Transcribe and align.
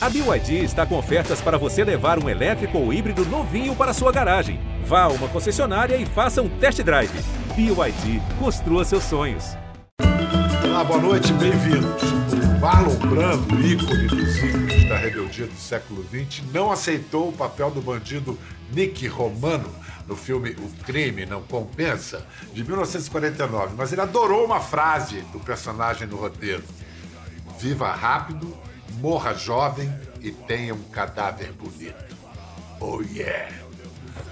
A 0.00 0.08
BYD 0.08 0.62
está 0.62 0.86
com 0.86 0.96
ofertas 0.96 1.40
para 1.40 1.58
você 1.58 1.82
levar 1.82 2.22
um 2.22 2.28
elétrico 2.28 2.78
ou 2.78 2.92
híbrido 2.92 3.24
novinho 3.24 3.74
para 3.74 3.92
sua 3.92 4.12
garagem. 4.12 4.60
Vá 4.84 5.02
a 5.02 5.08
uma 5.08 5.26
concessionária 5.26 5.96
e 5.96 6.06
faça 6.06 6.40
um 6.40 6.48
test 6.48 6.80
drive. 6.82 7.10
BYD, 7.56 8.22
construa 8.38 8.84
seus 8.84 9.02
sonhos. 9.02 9.56
Olá, 10.62 10.84
boa 10.84 11.00
noite, 11.00 11.32
bem-vindos. 11.32 12.00
Marlon 12.60 12.94
Brando, 12.94 13.60
ícone 13.60 14.06
dos 14.06 14.36
ícones 14.36 14.88
da 14.88 14.96
rebeldia 14.96 15.48
do 15.48 15.56
século 15.56 16.04
XX, 16.04 16.44
não 16.52 16.70
aceitou 16.70 17.30
o 17.30 17.32
papel 17.32 17.72
do 17.72 17.82
bandido 17.82 18.38
Nick 18.72 19.04
Romano 19.08 19.68
no 20.06 20.14
filme 20.14 20.50
O 20.50 20.84
Crime 20.84 21.26
Não 21.26 21.42
Compensa, 21.42 22.24
de 22.52 22.62
1949, 22.62 23.74
mas 23.76 23.92
ele 23.92 24.00
adorou 24.00 24.44
uma 24.44 24.60
frase 24.60 25.22
do 25.32 25.40
personagem 25.40 26.06
no 26.06 26.16
roteiro: 26.16 26.62
Viva 27.58 27.90
rápido, 27.90 28.56
morra 28.98 29.34
jovem 29.34 29.92
e 30.20 30.30
tenha 30.30 30.74
um 30.74 30.82
cadáver 30.84 31.52
bonito. 31.52 32.16
Oh 32.80 33.00
yeah! 33.02 33.52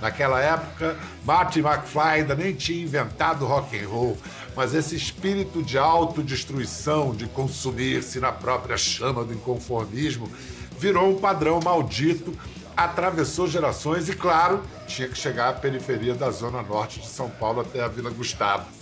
Naquela 0.01 0.41
época, 0.41 0.97
Marty 1.25 1.61
McFly 1.61 2.21
ainda 2.21 2.35
nem 2.35 2.55
tinha 2.55 2.83
inventado 2.83 3.47
rock 3.47 3.79
and 3.79 3.89
roll, 3.89 4.19
mas 4.55 4.75
esse 4.75 4.95
espírito 4.95 5.63
de 5.63 5.79
autodestruição, 5.79 7.15
de 7.15 7.27
consumir-se 7.27 8.21
na 8.21 8.33
própria 8.33 8.77
chama 8.77 9.25
do 9.25 9.33
inconformismo, 9.33 10.31
virou 10.79 11.11
um 11.11 11.19
padrão 11.19 11.61
maldito, 11.61 12.37
atravessou 12.77 13.49
gerações 13.49 14.09
e, 14.09 14.15
claro, 14.15 14.63
tinha 14.87 15.09
que 15.09 15.17
chegar 15.17 15.49
à 15.49 15.53
periferia 15.53 16.15
da 16.15 16.31
zona 16.31 16.63
norte 16.63 17.01
de 17.01 17.07
São 17.07 17.31
Paulo 17.31 17.61
até 17.61 17.83
a 17.83 17.89
Vila 17.89 18.11
Gustavo. 18.11 18.76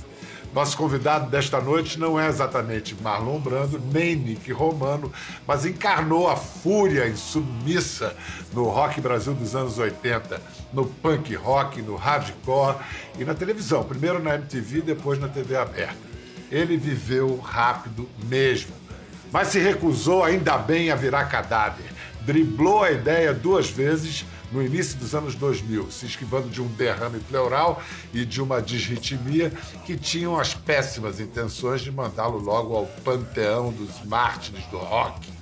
Nosso 0.55 0.77
convidado 0.77 1.29
desta 1.29 1.61
noite 1.61 1.99
não 1.99 2.19
é 2.19 2.29
exatamente 2.29 2.95
Marlon 3.03 3.41
Brando, 3.41 3.83
nem 3.93 4.15
Nick 4.15 4.53
Romano, 4.53 5.13
mas 5.45 5.67
encarnou 5.67 6.31
a 6.31 6.37
fúria 6.37 7.09
insubmissa 7.09 8.15
no 8.53 8.69
rock 8.69 9.01
Brasil 9.01 9.35
dos 9.35 9.57
anos 9.57 9.79
80, 9.79 10.41
no 10.73 10.87
punk 10.87 11.35
rock, 11.35 11.83
no 11.83 11.97
hardcore 11.97 12.77
e 13.19 13.25
na 13.25 13.35
televisão, 13.35 13.83
primeiro 13.83 14.23
na 14.23 14.37
MTV, 14.37 14.83
depois 14.83 15.19
na 15.19 15.27
TV 15.27 15.57
aberta. 15.57 15.97
Ele 16.53 16.77
viveu 16.77 17.37
rápido 17.41 18.09
mesmo, 18.29 18.75
mas 19.33 19.49
se 19.49 19.59
recusou 19.59 20.23
ainda 20.23 20.57
bem 20.57 20.89
a 20.93 20.95
virar 20.95 21.25
cadáver. 21.25 21.87
Driblou 22.21 22.85
a 22.85 22.93
ideia 22.93 23.35
duas 23.35 23.69
vezes 23.69 24.25
no 24.55 24.63
início 24.63 24.97
dos 24.99 25.17
anos 25.17 25.35
2000, 25.35 25.91
se 25.91 26.07
esquivando 26.07 26.49
de 26.49 26.63
um 26.63 26.69
derrame 26.69 27.19
pleural 27.19 27.83
e 28.13 28.25
de 28.25 28.41
uma 28.41 28.63
disritmia 28.63 29.53
que 29.85 29.97
tinham 29.97 30.39
as 30.39 30.55
péssimas 30.55 31.19
intenções 31.19 31.81
de 31.81 31.91
mandá-lo 31.91 32.39
logo 32.39 32.77
ao 32.77 32.87
panteão 32.87 33.73
dos 33.73 34.05
mártires 34.05 34.65
do 34.67 34.79
rock. 34.79 35.35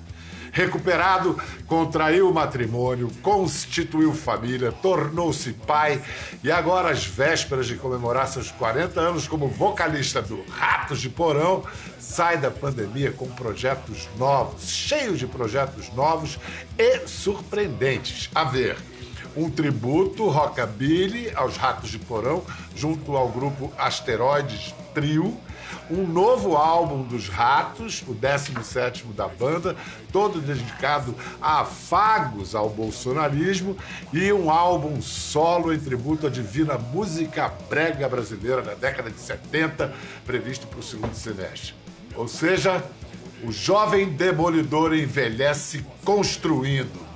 Recuperado, 0.51 1.39
contraiu 1.67 2.29
o 2.29 2.35
matrimônio, 2.35 3.11
constituiu 3.23 4.13
família, 4.13 4.71
tornou-se 4.71 5.53
pai 5.53 6.03
e 6.43 6.51
agora, 6.51 6.91
às 6.91 7.07
vésperas 7.07 7.67
de 7.67 7.77
comemorar 7.77 8.29
seus 8.29 8.51
40 8.51 9.01
anos 9.01 9.27
como 9.27 9.49
vocalista 9.49 10.21
do 10.21 10.43
Ratos 10.51 11.01
de 11.01 11.09
Porão, 11.09 11.65
sai 11.99 12.37
da 12.37 12.51
pandemia 12.51 13.13
com 13.13 13.27
projetos 13.29 14.09
novos, 14.19 14.69
cheios 14.69 15.19
de 15.19 15.27
projetos 15.27 15.91
novos 15.95 16.39
e 16.79 17.07
surpreendentes. 17.09 18.29
A 18.35 18.45
ver, 18.45 18.77
um 19.37 19.51
tributo 19.51 20.29
rockabilly 20.29 21.33
aos 21.35 21.57
Ratos 21.57 21.91
de 21.91 21.99
Porão, 21.99 22.43
junto 22.75 23.17
ao 23.17 23.29
grupo 23.29 23.73
Asteroides 23.79 24.75
Trio, 24.95 25.37
um 25.91 26.07
novo 26.07 26.57
álbum 26.57 27.03
dos 27.03 27.29
Ratos, 27.29 28.03
o 28.07 28.15
17 28.15 29.05
da 29.09 29.27
banda, 29.27 29.77
todo 30.11 30.41
dedicado 30.41 31.15
a 31.41 31.61
afagos 31.61 32.55
ao 32.55 32.69
bolsonarismo, 32.69 33.77
e 34.13 34.33
um 34.33 34.51
álbum 34.51 35.01
solo 35.01 35.73
em 35.73 35.79
tributo 35.79 36.27
à 36.27 36.31
divina 36.31 36.79
música 36.79 37.53
brega 37.69 38.09
brasileira 38.09 38.63
da 38.63 38.75
década 38.75 39.11
de 39.11 39.21
70, 39.21 39.93
previsto 40.25 40.67
para 40.67 40.81
o 40.81 40.83
segundo 40.83 41.15
semestre. 41.15 41.75
Ou 42.15 42.29
seja, 42.29 42.83
o 43.43 43.51
jovem 43.51 44.11
demolidor 44.11 44.95
envelhece 44.95 45.85
construindo. 46.05 47.12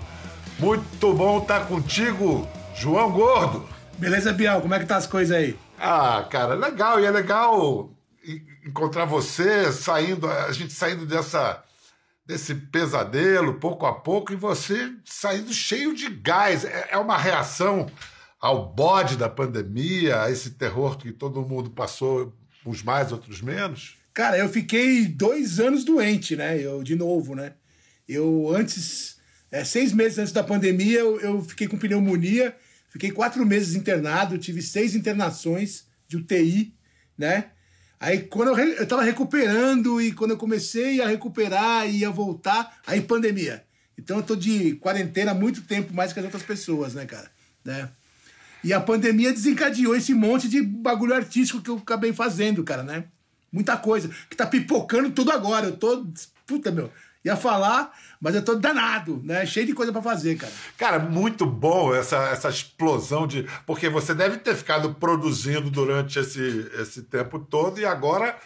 Muito 0.59 1.13
bom 1.13 1.39
estar 1.39 1.67
contigo, 1.69 2.49
João 2.75 3.13
Gordo. 3.13 3.69
Beleza, 3.99 4.33
Bial? 4.33 4.63
Como 4.63 4.73
é 4.73 4.79
que 4.79 4.87
tá 4.87 4.97
as 4.97 5.07
coisas 5.07 5.37
aí? 5.37 5.59
Ah, 5.79 6.27
cara, 6.31 6.55
legal. 6.55 6.99
E 6.99 7.05
é 7.05 7.11
legal 7.11 7.91
encontrar 8.65 9.05
você 9.05 9.71
saindo, 9.71 10.29
a 10.29 10.51
gente 10.53 10.73
saindo 10.73 11.07
dessa 11.07 11.63
desse 12.25 12.55
pesadelo 12.57 13.61
pouco 13.61 13.87
a 13.87 13.95
pouco 13.95 14.33
e 14.33 14.37
você 14.37 14.93
saindo 15.05 15.53
cheio 15.53 15.95
de 15.95 16.09
gás. 16.09 16.65
É, 16.65 16.89
é 16.93 16.99
uma 16.99 17.17
reação 17.17 17.87
ao 18.41 18.73
bode 18.73 19.17
da 19.17 19.29
pandemia, 19.29 20.23
a 20.23 20.31
esse 20.31 20.53
terror 20.53 20.97
que 20.97 21.13
todo 21.13 21.47
mundo 21.47 21.71
passou, 21.71 22.35
uns 22.65 22.83
mais, 22.83 23.13
outros 23.13 23.41
menos? 23.41 23.97
Cara, 24.13 24.39
eu 24.39 24.49
fiquei 24.49 25.07
dois 25.07 25.61
anos 25.61 25.85
doente, 25.85 26.35
né? 26.35 26.59
Eu, 26.59 26.83
de 26.83 26.97
novo, 26.97 27.35
né? 27.35 27.53
Eu 28.09 28.51
antes, 28.55 29.16
é, 29.51 29.65
seis 29.65 29.93
meses 29.93 30.19
antes 30.19 30.33
da 30.33 30.43
pandemia, 30.43 30.99
eu, 30.99 31.21
eu 31.21 31.43
fiquei 31.43 31.69
com 31.69 31.79
pneumonia, 31.79 32.57
fiquei 32.91 33.11
quatro 33.11 33.45
meses 33.47 33.75
internado, 33.75 34.39
tive 34.39 34.61
seis 34.61 34.95
internações 34.95 35.85
de 36.09 36.17
UTI, 36.17 36.75
né? 37.17 37.51
Aí 37.99 38.21
quando 38.21 38.49
eu, 38.49 38.59
eu 38.59 38.87
tava 38.87 39.03
recuperando 39.03 40.01
e 40.01 40.13
quando 40.13 40.33
eu 40.33 40.37
comecei 40.37 41.01
a 41.01 41.09
recuperar 41.09 41.89
e 41.89 41.99
ia 41.99 42.11
voltar, 42.11 42.79
aí 42.87 43.01
pandemia. 43.01 43.65
Então 43.97 44.19
eu 44.19 44.23
tô 44.23 44.37
de 44.37 44.75
quarentena 44.77 45.31
há 45.31 45.35
muito 45.35 45.63
tempo 45.63 45.95
mais 45.95 46.13
que 46.13 46.19
as 46.19 46.25
outras 46.25 46.43
pessoas, 46.43 46.95
né, 46.95 47.07
cara? 47.07 47.31
Né? 47.65 47.89
E 48.63 48.73
a 48.73 48.81
pandemia 48.81 49.33
desencadeou 49.33 49.95
esse 49.97 50.13
monte 50.13 50.49
de 50.49 50.61
bagulho 50.61 51.15
artístico 51.15 51.63
que 51.63 51.71
eu 51.71 51.77
acabei 51.77 52.13
fazendo, 52.13 52.63
cara, 52.65 52.83
né? 52.83 53.05
Muita 53.51 53.77
coisa. 53.77 54.11
Que 54.29 54.37
tá 54.37 54.45
pipocando 54.45 55.11
tudo 55.11 55.31
agora. 55.31 55.67
Eu 55.67 55.77
tô. 55.77 56.05
Puta, 56.47 56.71
meu 56.71 56.91
ia 57.27 57.37
falar, 57.37 57.93
mas 58.21 58.35
eu 58.35 58.45
tô 58.45 58.55
danado, 58.55 59.21
né? 59.25 59.45
Cheio 59.45 59.67
de 59.67 59.73
coisa 59.73 59.93
para 59.93 60.01
fazer, 60.01 60.37
cara. 60.37 60.53
Cara, 60.79 60.99
muito 60.99 61.45
bom 61.45 61.95
essa, 61.95 62.17
essa 62.29 62.49
explosão 62.49 63.27
de. 63.27 63.47
Porque 63.67 63.89
você 63.89 64.15
deve 64.15 64.39
ter 64.39 64.55
ficado 64.55 64.95
produzindo 64.95 65.69
durante 65.71 66.19
esse, 66.19 66.71
esse 66.81 67.03
tempo 67.03 67.39
todo 67.39 67.81
e 67.81 67.85
agora 67.85 68.37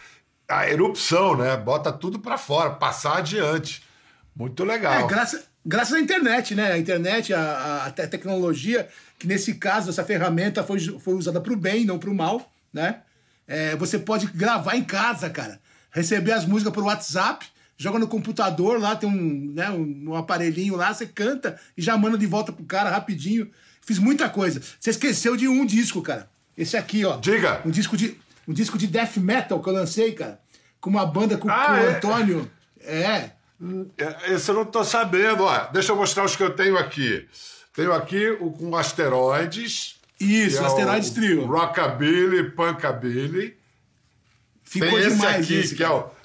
a 0.49 0.69
erupção, 0.69 1.37
né? 1.37 1.57
Bota 1.57 1.93
tudo 1.93 2.19
para 2.19 2.39
fora, 2.39 2.71
passar 2.71 3.19
adiante. 3.19 3.85
Muito 4.35 4.65
legal. 4.65 5.05
É, 5.05 5.07
graças, 5.07 5.45
graças 5.65 5.95
à 5.95 6.01
internet, 6.01 6.55
né? 6.55 6.73
A 6.73 6.79
internet, 6.79 7.35
a, 7.35 7.85
a 7.87 7.91
tecnologia, 7.91 8.89
que 9.19 9.27
nesse 9.27 9.55
caso, 9.55 9.91
essa 9.91 10.05
ferramenta 10.05 10.65
foi, 10.65 10.81
foi 10.99 11.15
usada 11.15 11.41
para 11.41 11.53
o 11.53 11.57
bem, 11.57 11.85
não 11.85 11.99
para 11.99 12.11
o 12.11 12.15
mal, 12.15 12.51
né? 12.73 13.03
É, 13.47 13.77
você 13.77 13.99
pode 13.99 14.27
gravar 14.27 14.77
em 14.77 14.85
casa, 14.85 15.29
cara. 15.29 15.61
Receber 15.91 16.33
as 16.33 16.47
músicas 16.47 16.73
por 16.73 16.85
WhatsApp 16.85 17.47
joga 17.81 17.99
no 17.99 18.07
computador 18.07 18.79
lá, 18.79 18.95
tem 18.95 19.09
um, 19.09 19.53
né, 19.55 19.71
um, 19.71 20.11
um 20.11 20.15
aparelhinho 20.15 20.77
lá, 20.77 20.93
você 20.93 21.07
canta 21.07 21.59
e 21.75 21.81
já 21.81 21.97
manda 21.97 22.19
de 22.19 22.27
volta 22.27 22.53
pro 22.53 22.63
cara 22.67 22.91
rapidinho. 22.91 23.51
Fiz 23.81 23.99
muita 23.99 24.29
coisa. 24.29 24.61
Você 24.79 24.91
esqueceu 24.91 25.35
de 25.35 25.49
um 25.49 25.65
disco, 25.65 26.03
cara. 26.03 26.29
Esse 26.59 26.77
aqui, 26.77 27.07
ó. 27.07 27.17
Diga! 27.17 27.63
Um 27.65 27.71
disco 27.71 27.97
de, 27.97 28.19
um 28.47 28.53
disco 28.53 28.77
de 28.77 28.87
death 28.87 29.17
metal 29.17 29.63
que 29.63 29.69
eu 29.71 29.73
lancei, 29.73 30.13
cara. 30.13 30.39
Com 30.79 30.91
uma 30.91 31.07
banda 31.07 31.39
com, 31.39 31.49
ah, 31.49 31.67
com 31.67 31.75
é? 31.75 31.87
o 31.87 31.91
Antônio. 31.97 32.51
É. 32.83 33.03
é. 33.03 33.33
Esse 34.29 34.51
eu 34.51 34.57
não 34.57 34.67
tô 34.67 34.85
sabendo. 34.85 35.45
Ó, 35.45 35.67
deixa 35.73 35.93
eu 35.93 35.97
mostrar 35.97 36.25
os 36.27 36.37
que 36.37 36.43
eu 36.43 36.55
tenho 36.55 36.77
aqui. 36.77 37.27
Tenho 37.75 37.95
aqui 37.95 38.29
o 38.41 38.51
com 38.51 38.77
asteroides. 38.77 39.97
Isso, 40.21 40.63
é 40.63 40.67
asteroides 40.67 41.11
trio. 41.11 41.47
Rockabilly, 41.47 42.51
punkabilly. 42.51 43.57
Ficou 44.63 44.91
Tem 44.91 45.09
demais 45.09 45.41
esse 45.41 45.55
aqui, 45.55 45.55
esse, 45.55 45.75
que 45.75 45.83
cara. 45.83 45.95
é 45.95 45.97
o 45.97 46.20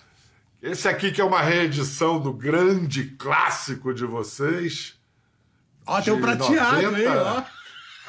esse 0.66 0.88
aqui 0.88 1.12
que 1.12 1.22
é 1.22 1.24
uma 1.24 1.42
reedição 1.42 2.20
do 2.20 2.34
grande 2.34 3.04
clássico 3.04 3.94
de 3.94 4.04
vocês. 4.04 4.96
Ó, 5.86 6.02
tem 6.02 6.12
um 6.12 6.20
prateado 6.20 6.82
90. 6.82 6.98
aí, 6.98 7.08
ó. 7.08 7.44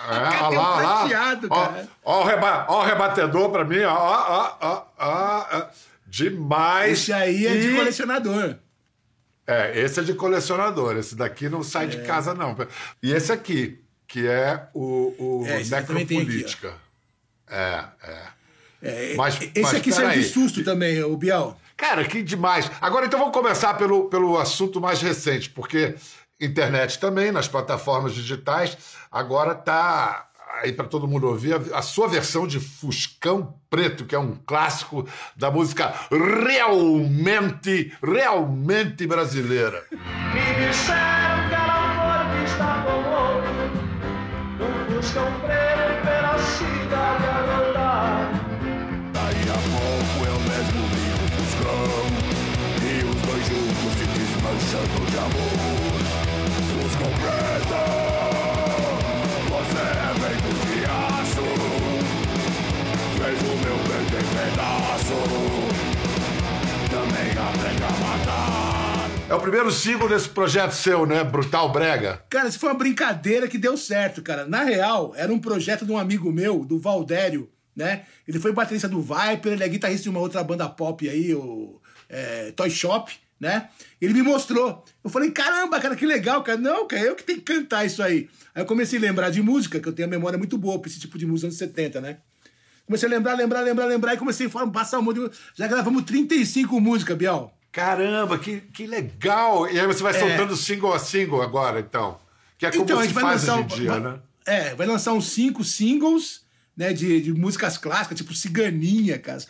É, 0.08 0.40
ó 0.42 0.48
lá, 0.50 0.74
um 0.74 0.78
prateado, 0.78 1.48
lá. 1.48 1.68
Cara. 1.68 1.88
Ó, 2.02 2.12
ó, 2.12 2.22
o 2.22 2.26
reba 2.26 2.66
ó 2.68 2.80
o 2.80 2.84
rebatedor 2.84 3.50
pra 3.50 3.64
mim, 3.64 3.80
ó, 3.82 3.94
ó, 3.94 4.56
ó, 4.60 4.86
ó, 4.98 5.66
Demais. 6.06 7.00
Esse 7.00 7.12
aí 7.12 7.46
é 7.46 7.56
e... 7.56 7.60
de 7.60 7.76
colecionador. 7.76 8.56
É, 9.46 9.78
esse 9.78 10.00
é 10.00 10.02
de 10.02 10.14
colecionador. 10.14 10.96
Esse 10.96 11.14
daqui 11.14 11.50
não 11.50 11.62
sai 11.62 11.84
é. 11.84 11.88
de 11.88 12.02
casa, 12.04 12.32
não. 12.32 12.56
E 13.02 13.12
esse 13.12 13.30
aqui, 13.30 13.78
que 14.08 14.26
é 14.26 14.66
o, 14.72 15.14
o 15.18 15.46
é, 15.46 15.62
Necropolítica. 15.62 16.74
É, 17.48 17.84
é. 18.02 18.22
é. 18.82 19.14
Mas, 19.14 19.40
esse 19.40 19.60
mas, 19.60 19.74
aqui 19.74 19.92
saiu 19.92 20.20
de 20.20 20.24
susto 20.24 20.64
também, 20.64 21.02
o 21.02 21.16
Biel. 21.16 21.56
Cara, 21.76 22.04
que 22.04 22.22
demais. 22.22 22.70
Agora, 22.80 23.06
então, 23.06 23.18
vamos 23.18 23.34
começar 23.34 23.74
pelo, 23.74 24.08
pelo 24.08 24.38
assunto 24.38 24.80
mais 24.80 25.02
recente, 25.02 25.50
porque 25.50 25.94
internet 26.40 26.98
também, 26.98 27.30
nas 27.30 27.48
plataformas 27.48 28.14
digitais, 28.14 28.76
agora 29.10 29.52
está 29.52 30.26
aí 30.62 30.72
para 30.72 30.86
todo 30.86 31.06
mundo 31.06 31.28
ouvir 31.28 31.54
a, 31.54 31.78
a, 31.78 31.82
sua 31.82 32.08
versão 32.08 32.46
de 32.46 32.58
Fuscão 32.58 33.54
Preto, 33.68 34.06
que 34.06 34.14
é 34.14 34.18
um 34.18 34.34
clássico 34.46 35.06
da 35.36 35.50
música 35.50 35.92
realmente, 36.10 37.92
realmente 38.02 39.06
brasileira. 39.06 39.84
Me 39.90 40.66
disseram 40.66 41.48
que 41.48 41.54
era 41.54 41.74
amor 41.74 42.36
que 42.36 42.44
está 42.50 42.84
com 42.84 42.98
outro, 43.10 43.50
um 44.64 44.96
Fuscão 44.96 45.40
Preto. 45.40 45.85
É 69.28 69.34
o 69.34 69.40
primeiro 69.40 69.70
single 69.70 70.08
desse 70.08 70.28
projeto 70.28 70.72
seu, 70.72 71.06
né? 71.06 71.22
Brutal 71.22 71.70
Brega. 71.70 72.22
Cara, 72.28 72.48
isso 72.48 72.58
foi 72.58 72.68
uma 72.68 72.78
brincadeira 72.78 73.46
que 73.46 73.58
deu 73.58 73.76
certo, 73.76 74.20
cara. 74.20 74.46
Na 74.46 74.64
real, 74.64 75.12
era 75.16 75.32
um 75.32 75.38
projeto 75.38 75.86
de 75.86 75.92
um 75.92 75.98
amigo 75.98 76.32
meu, 76.32 76.64
do 76.64 76.78
Valdério, 76.78 77.48
né? 77.74 78.02
Ele 78.26 78.40
foi 78.40 78.52
baterista 78.52 78.88
do 78.88 79.00
Viper, 79.00 79.52
ele 79.52 79.64
é 79.64 79.68
guitarrista 79.68 80.02
de 80.02 80.10
uma 80.10 80.20
outra 80.20 80.42
banda 80.42 80.68
pop 80.68 81.08
aí, 81.08 81.34
o 81.34 81.80
é, 82.08 82.52
Toy 82.56 82.70
Shop, 82.70 83.12
né? 83.40 83.68
Ele 84.00 84.14
me 84.14 84.22
mostrou. 84.22 84.84
Eu 85.04 85.10
falei, 85.10 85.30
caramba, 85.30 85.78
cara, 85.80 85.94
que 85.96 86.06
legal, 86.06 86.42
cara. 86.42 86.58
Não, 86.58 86.86
cara, 86.86 87.02
eu 87.02 87.14
que 87.16 87.22
tenho 87.22 87.40
que 87.40 87.44
cantar 87.54 87.84
isso 87.84 88.02
aí. 88.02 88.28
Aí 88.54 88.62
eu 88.62 88.66
comecei 88.66 88.98
a 88.98 89.02
lembrar 89.02 89.30
de 89.30 89.42
música, 89.42 89.78
que 89.80 89.88
eu 89.88 89.92
tenho 89.92 90.08
a 90.08 90.10
memória 90.10 90.38
muito 90.38 90.56
boa 90.56 90.78
pra 90.78 90.90
esse 90.90 90.98
tipo 91.00 91.18
de 91.18 91.26
música 91.26 91.48
dos 91.48 91.60
anos 91.60 91.72
70, 91.74 92.00
né? 92.00 92.18
Comecei 92.86 93.08
a 93.08 93.10
lembrar, 93.10 93.34
lembrar, 93.34 93.60
lembrar, 93.62 93.86
lembrar, 93.86 94.14
e 94.14 94.16
comecei 94.16 94.46
a 94.46 94.66
passar 94.68 94.98
um 95.00 95.02
monte 95.02 95.18
de... 95.20 95.30
Já 95.54 95.66
gravamos 95.66 96.04
35 96.04 96.80
músicas, 96.80 97.16
Bial. 97.16 97.52
Caramba, 97.72 98.38
que, 98.38 98.60
que 98.60 98.86
legal! 98.86 99.68
E 99.70 99.78
aí 99.78 99.86
você 99.86 100.02
vai 100.02 100.14
soltando 100.14 100.56
single 100.56 100.94
a 100.94 100.98
single 100.98 101.42
agora, 101.42 101.80
então. 101.80 102.18
Que 102.56 102.64
é 102.64 102.70
como 102.70 102.84
Então, 102.84 102.98
a 103.00 103.02
se 103.06 103.12
faz 103.12 103.26
lançar, 103.26 103.54
hoje 103.56 103.62
em 103.64 103.66
dia, 103.66 103.90
vai- 103.90 104.00
né? 104.00 104.18
É, 104.46 104.74
vai 104.76 104.86
lançar 104.86 105.12
uns 105.12 105.26
cinco 105.28 105.62
singles, 105.64 106.42
né, 106.76 106.92
de, 106.92 107.20
de 107.20 107.34
músicas 107.34 107.76
clássicas, 107.76 108.16
tipo 108.16 108.32
Ciganinha, 108.32 109.18
cara. 109.18 109.42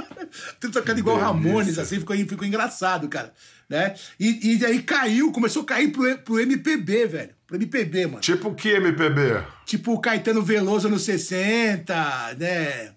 Tudo 0.60 0.72
tocando 0.72 0.98
igual 0.98 1.16
Delícia. 1.16 1.32
Ramones, 1.32 1.78
assim, 1.78 1.98
ficou, 1.98 2.16
ficou 2.16 2.46
engraçado, 2.46 3.08
cara. 3.08 3.32
Né? 3.68 3.94
E, 4.18 4.56
e 4.58 4.66
aí 4.66 4.82
caiu, 4.82 5.32
começou 5.32 5.62
a 5.62 5.66
cair 5.66 5.88
pro, 5.88 6.18
pro 6.18 6.40
MPB, 6.40 7.06
velho. 7.06 7.30
Pro 7.46 7.56
MPB, 7.56 8.06
mano. 8.06 8.20
Tipo 8.20 8.54
que 8.54 8.70
MPB? 8.70 9.44
Tipo 9.64 9.98
Caetano 10.00 10.42
Veloso 10.42 10.88
nos 10.88 11.02
60, 11.02 12.36
né? 12.38 12.92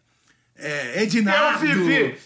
É, 0.57 1.03
Ednardo. 1.03 1.65
Eu 1.65 1.86
vivi! 1.86 2.18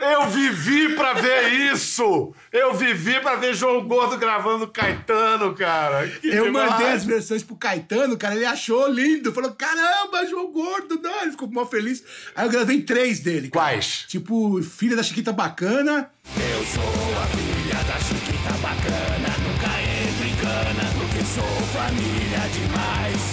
Eu 0.00 0.28
vivi 0.30 0.94
pra 0.96 1.12
ver 1.12 1.48
isso! 1.72 2.32
Eu 2.50 2.72
vivi 2.74 3.20
pra 3.20 3.36
ver 3.36 3.54
João 3.54 3.86
Gordo 3.86 4.16
gravando 4.16 4.66
Caetano, 4.66 5.54
cara! 5.54 6.08
Que 6.08 6.28
Eu 6.28 6.44
demais. 6.46 6.70
mandei 6.70 6.92
as 6.92 7.04
versões 7.04 7.42
pro 7.42 7.54
Caetano, 7.56 8.16
cara, 8.16 8.34
ele 8.34 8.46
achou 8.46 8.88
lindo. 8.88 9.32
Falou, 9.32 9.52
caramba, 9.52 10.26
João 10.26 10.50
Gordo, 10.50 10.98
não. 11.02 11.22
Ele 11.22 11.32
ficou 11.32 11.48
mó 11.50 11.66
feliz. 11.66 12.02
Aí 12.34 12.46
eu 12.46 12.50
gravei 12.50 12.80
três 12.82 13.20
dele. 13.20 13.50
cara. 13.50 13.66
Quais? 13.72 14.04
Tipo, 14.08 14.62
Filha 14.62 14.96
da 14.96 15.02
Chiquita 15.02 15.32
Bacana. 15.32 16.10
Eu 16.36 16.64
sou 16.64 16.82
a 16.82 17.26
filha 17.26 17.82
da 17.84 17.98
chiquita 17.98 18.52
bacana 18.62 19.34
Nunca 19.42 19.80
entro 19.82 20.26
em 20.26 20.36
cana 20.36 20.92
Porque 20.96 21.24
sou 21.24 21.66
família 21.72 22.48
demais 22.52 23.32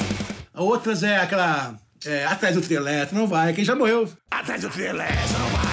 Outras 0.56 1.04
é 1.04 1.18
aquela. 1.18 1.76
é, 2.06 2.26
Atrás 2.26 2.56
do 2.56 2.62
Trio 2.62 2.78
Elétrico, 2.80 3.16
não 3.16 3.28
vai, 3.28 3.54
quem 3.54 3.64
já 3.64 3.76
morreu. 3.76 4.10
Atrás 4.32 4.62
do 4.62 4.70
trilésio 4.70 5.38
não 5.38 5.50
vai 5.50 5.67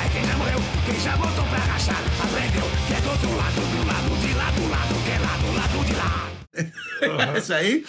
Quem 0.85 1.01
já 1.01 1.17
botou 1.17 1.45
pra 1.47 1.59
rachar 1.59 1.97
Aprendeu 2.23 2.63
que 2.87 2.95
é 2.95 3.01
do 3.01 3.11
outro 3.11 3.37
lado, 3.37 3.55
do 3.55 3.87
lado 3.87 4.21
de 4.21 4.35
lá, 4.35 4.51
do 4.51 4.69
lado 4.69 4.95
que 5.05 5.11
é 5.11 5.19
lá, 5.19 5.37
do 5.37 5.53
lado 5.57 5.85
de 5.85 5.93
lá 5.95 7.35
Essa 7.37 7.57
aí. 7.57 7.85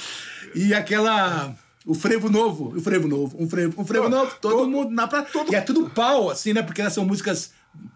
E 0.54 0.74
aquela. 0.74 1.54
O 1.86 1.94
frevo 1.94 2.30
novo, 2.30 2.76
o 2.76 2.82
frevo 2.82 3.08
novo, 3.08 3.38
um 3.40 3.48
frevo, 3.48 3.80
um 3.80 3.86
frevo 3.86 4.10
novo, 4.10 4.36
todo, 4.42 4.68
mundo 4.68 4.90
na 4.90 5.08
praia. 5.08 5.28
E 5.52 5.56
é 5.56 5.62
tudo 5.62 5.88
pau, 5.92 6.32
assim, 6.32 6.52
né? 6.52 6.64
Porque 6.64 6.82
elas 6.82 6.94
são 6.94 7.06
músicas 7.06 7.54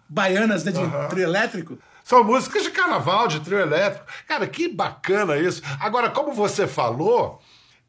baianas, 0.08 0.62
né? 0.62 0.70
De 0.70 1.08
trio 1.08 1.24
elétrico. 1.24 1.76
São 2.04 2.22
músicas 2.22 2.62
de 2.62 2.70
carnaval, 2.70 3.26
de 3.26 3.40
trio 3.40 3.58
elétrico. 3.58 4.06
Cara, 4.28 4.46
que 4.46 4.68
bacana 4.68 5.36
isso. 5.38 5.60
Agora, 5.80 6.08
como 6.08 6.32
você 6.32 6.68
falou, 6.68 7.40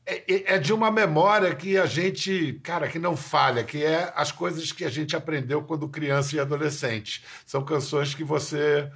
é, 0.06 0.24
é- 0.33 0.56
é 0.56 0.57
de 0.57 0.74
uma 0.74 0.89
memória 0.92 1.53
que 1.56 1.77
a 1.77 1.86
gente, 1.86 2.59
cara, 2.63 2.88
que 2.88 2.98
não 3.00 3.15
falha, 3.15 3.63
que 3.63 3.83
é 3.83 4.12
as 4.15 4.31
coisas 4.31 4.71
que 4.71 4.83
a 4.83 4.89
gente 4.89 5.15
aprendeu 5.15 5.62
quando 5.63 5.88
criança 5.88 6.36
e 6.36 6.39
adolescente. 6.39 7.24
São 7.45 7.63
canções 7.63 8.13
que 8.15 8.24
você 8.24 8.89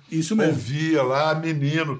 ouvia 0.49 1.03
lá, 1.03 1.35
menino. 1.35 1.99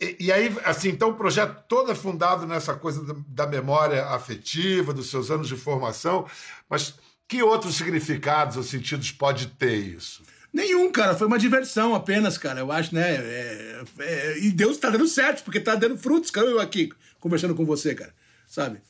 E, 0.00 0.16
e 0.20 0.32
aí, 0.32 0.54
assim, 0.64 0.90
então 0.90 1.10
o 1.10 1.14
projeto 1.14 1.62
todo 1.68 1.90
é 1.90 1.94
fundado 1.94 2.46
nessa 2.46 2.74
coisa 2.74 3.04
da, 3.04 3.14
da 3.28 3.46
memória 3.46 4.06
afetiva, 4.06 4.94
dos 4.94 5.10
seus 5.10 5.30
anos 5.30 5.48
de 5.48 5.56
formação, 5.56 6.26
mas 6.68 6.94
que 7.26 7.42
outros 7.42 7.74
significados 7.76 8.56
ou 8.56 8.62
sentidos 8.62 9.10
pode 9.12 9.48
ter 9.48 9.74
isso? 9.74 10.22
Nenhum, 10.50 10.90
cara, 10.90 11.14
foi 11.14 11.26
uma 11.26 11.38
diversão 11.38 11.94
apenas, 11.94 12.38
cara, 12.38 12.60
eu 12.60 12.72
acho, 12.72 12.94
né? 12.94 13.16
É, 13.16 13.82
é, 13.98 14.38
e 14.38 14.50
Deus 14.50 14.78
tá 14.78 14.88
dando 14.88 15.06
certo, 15.06 15.44
porque 15.44 15.60
tá 15.60 15.74
dando 15.74 15.98
frutos, 15.98 16.30
cara, 16.30 16.46
eu 16.46 16.58
aqui 16.58 16.90
conversando 17.20 17.54
com 17.54 17.66
você, 17.66 17.94
cara, 17.94 18.14
sabe? 18.48 18.80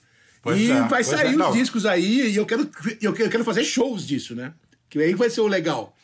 Pois 0.41 0.59
e 0.59 0.71
é, 0.71 0.81
vai 0.81 0.89
pois 0.89 1.07
sair 1.09 1.39
é, 1.39 1.45
os 1.49 1.53
discos 1.55 1.85
aí, 1.85 2.31
e 2.31 2.37
eu 2.37 2.47
quero, 2.47 2.71
eu 3.03 3.13
quero, 3.13 3.45
fazer 3.45 3.65
shows 3.65 4.07
disso, 4.07 4.35
né? 4.35 4.55
Que 4.89 4.99
aí 5.01 5.15
vai 5.15 5.29
ser 5.29 5.41
o 5.41 5.47
legal. 5.47 5.95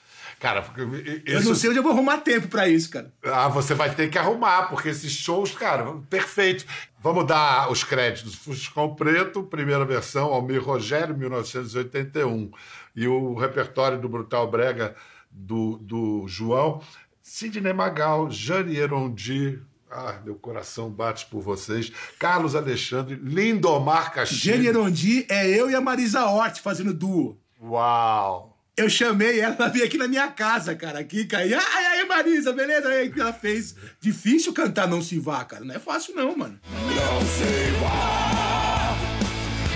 Cara, 0.40 0.60
porque 0.60 0.82
Eu 1.24 1.38
isso- 1.38 1.48
não 1.48 1.54
sei 1.54 1.70
onde 1.70 1.78
eu 1.78 1.82
vou 1.82 1.92
arrumar 1.92 2.18
tempo 2.18 2.48
pra 2.48 2.68
isso, 2.68 2.90
cara. 2.90 3.10
Ah, 3.22 3.48
você 3.48 3.72
vai 3.72 3.94
ter 3.94 4.10
que 4.10 4.18
arrumar, 4.18 4.64
porque 4.64 4.88
esses 4.90 5.12
shows, 5.12 5.52
cara, 5.52 5.90
perfeito. 6.10 6.66
Vamos 7.00 7.26
dar 7.26 7.70
os 7.70 7.84
créditos. 7.84 8.34
Fuscão 8.34 8.94
Preto, 8.94 9.42
primeira 9.44 9.84
versão, 9.84 10.34
Almir 10.34 10.62
Rogério, 10.62 11.16
1981. 11.16 12.50
E 12.94 13.06
o 13.08 13.34
repertório 13.34 13.98
do 13.98 14.08
Brutal 14.08 14.50
Brega, 14.50 14.94
do, 15.30 15.78
do 15.78 16.24
João. 16.28 16.82
Sidney 17.22 17.72
Magal, 17.72 18.30
Jane 18.30 18.76
Erondi. 18.76 19.60
Ah, 19.96 20.18
meu 20.24 20.34
coração 20.34 20.90
bate 20.90 21.24
por 21.26 21.40
vocês. 21.40 21.92
Carlos 22.18 22.56
Alexandre, 22.56 23.14
Lindomar 23.14 24.12
Castilho. 24.12 24.56
Jenny 24.56 24.66
Erondi 24.66 25.24
é 25.28 25.48
eu 25.48 25.70
e 25.70 25.74
a 25.76 25.80
Marisa 25.80 26.26
Hort 26.26 26.60
fazendo 26.60 26.92
duo. 26.92 27.38
Uau! 27.62 28.58
Eu 28.76 28.90
chamei 28.90 29.38
ela, 29.38 29.54
ela 29.54 29.68
veio 29.68 29.84
aqui 29.84 29.96
na 29.96 30.08
minha 30.08 30.26
casa, 30.26 30.74
cara, 30.74 30.98
aqui. 30.98 31.28
E, 31.30 31.36
ai, 31.36 31.54
ai, 31.54 32.04
Marisa, 32.06 32.52
beleza? 32.52 32.88
Aí 32.88 33.08
que 33.08 33.20
ela 33.20 33.32
fez. 33.32 33.76
Difícil 34.00 34.52
cantar 34.52 34.88
Não 34.88 35.00
Se 35.00 35.16
Vá, 35.20 35.44
cara. 35.44 35.64
Não 35.64 35.72
é 35.72 35.78
fácil 35.78 36.12
não, 36.16 36.36
mano. 36.36 36.58
Não 36.72 37.20
se 37.20 37.70
vá 37.80 38.96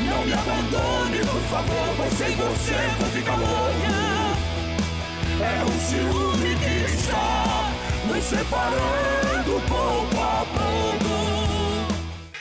Não 0.05 0.27
me 0.27 0.33
abandone, 0.33 1.19
por 1.19 1.43
favor 1.49 1.95
Pois 1.97 2.13
sem 2.15 2.35
você 2.35 2.75
vou 2.99 3.09
ficar 3.11 3.37
louco 3.37 3.87
É 5.41 5.65
um 5.65 5.81
ciúme 5.81 6.57
que 6.57 6.93
está 6.93 7.73
Nos 8.09 8.25
separando 8.25 9.18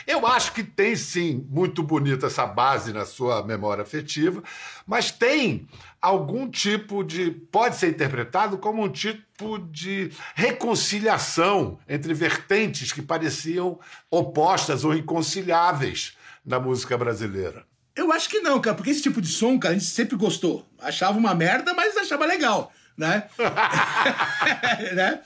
Eu 0.07 0.25
acho 0.25 0.53
que 0.53 0.63
tem 0.63 0.95
sim 0.95 1.45
muito 1.49 1.83
bonita 1.83 2.27
essa 2.27 2.45
base 2.45 2.91
na 2.91 3.05
sua 3.05 3.45
memória 3.45 3.83
afetiva, 3.83 4.41
mas 4.85 5.11
tem 5.11 5.67
algum 6.01 6.49
tipo 6.49 7.03
de. 7.03 7.29
pode 7.29 7.75
ser 7.75 7.89
interpretado 7.89 8.57
como 8.57 8.83
um 8.83 8.89
tipo 8.89 9.59
de 9.59 10.11
reconciliação 10.33 11.77
entre 11.87 12.13
vertentes 12.13 12.91
que 12.91 13.01
pareciam 13.01 13.79
opostas 14.09 14.83
ou 14.83 14.95
inconciliáveis 14.95 16.17
na 16.43 16.59
música 16.59 16.97
brasileira. 16.97 17.63
Eu 17.95 18.11
acho 18.11 18.29
que 18.29 18.39
não, 18.39 18.59
cara, 18.59 18.75
porque 18.75 18.91
esse 18.91 19.01
tipo 19.01 19.21
de 19.21 19.27
som, 19.27 19.59
cara, 19.59 19.75
a 19.75 19.77
gente 19.77 19.89
sempre 19.89 20.15
gostou. 20.15 20.67
Achava 20.79 21.17
uma 21.17 21.35
merda, 21.35 21.73
mas 21.73 21.95
achava 21.95 22.25
legal, 22.25 22.71
né? 22.97 23.27
né? 24.95 25.21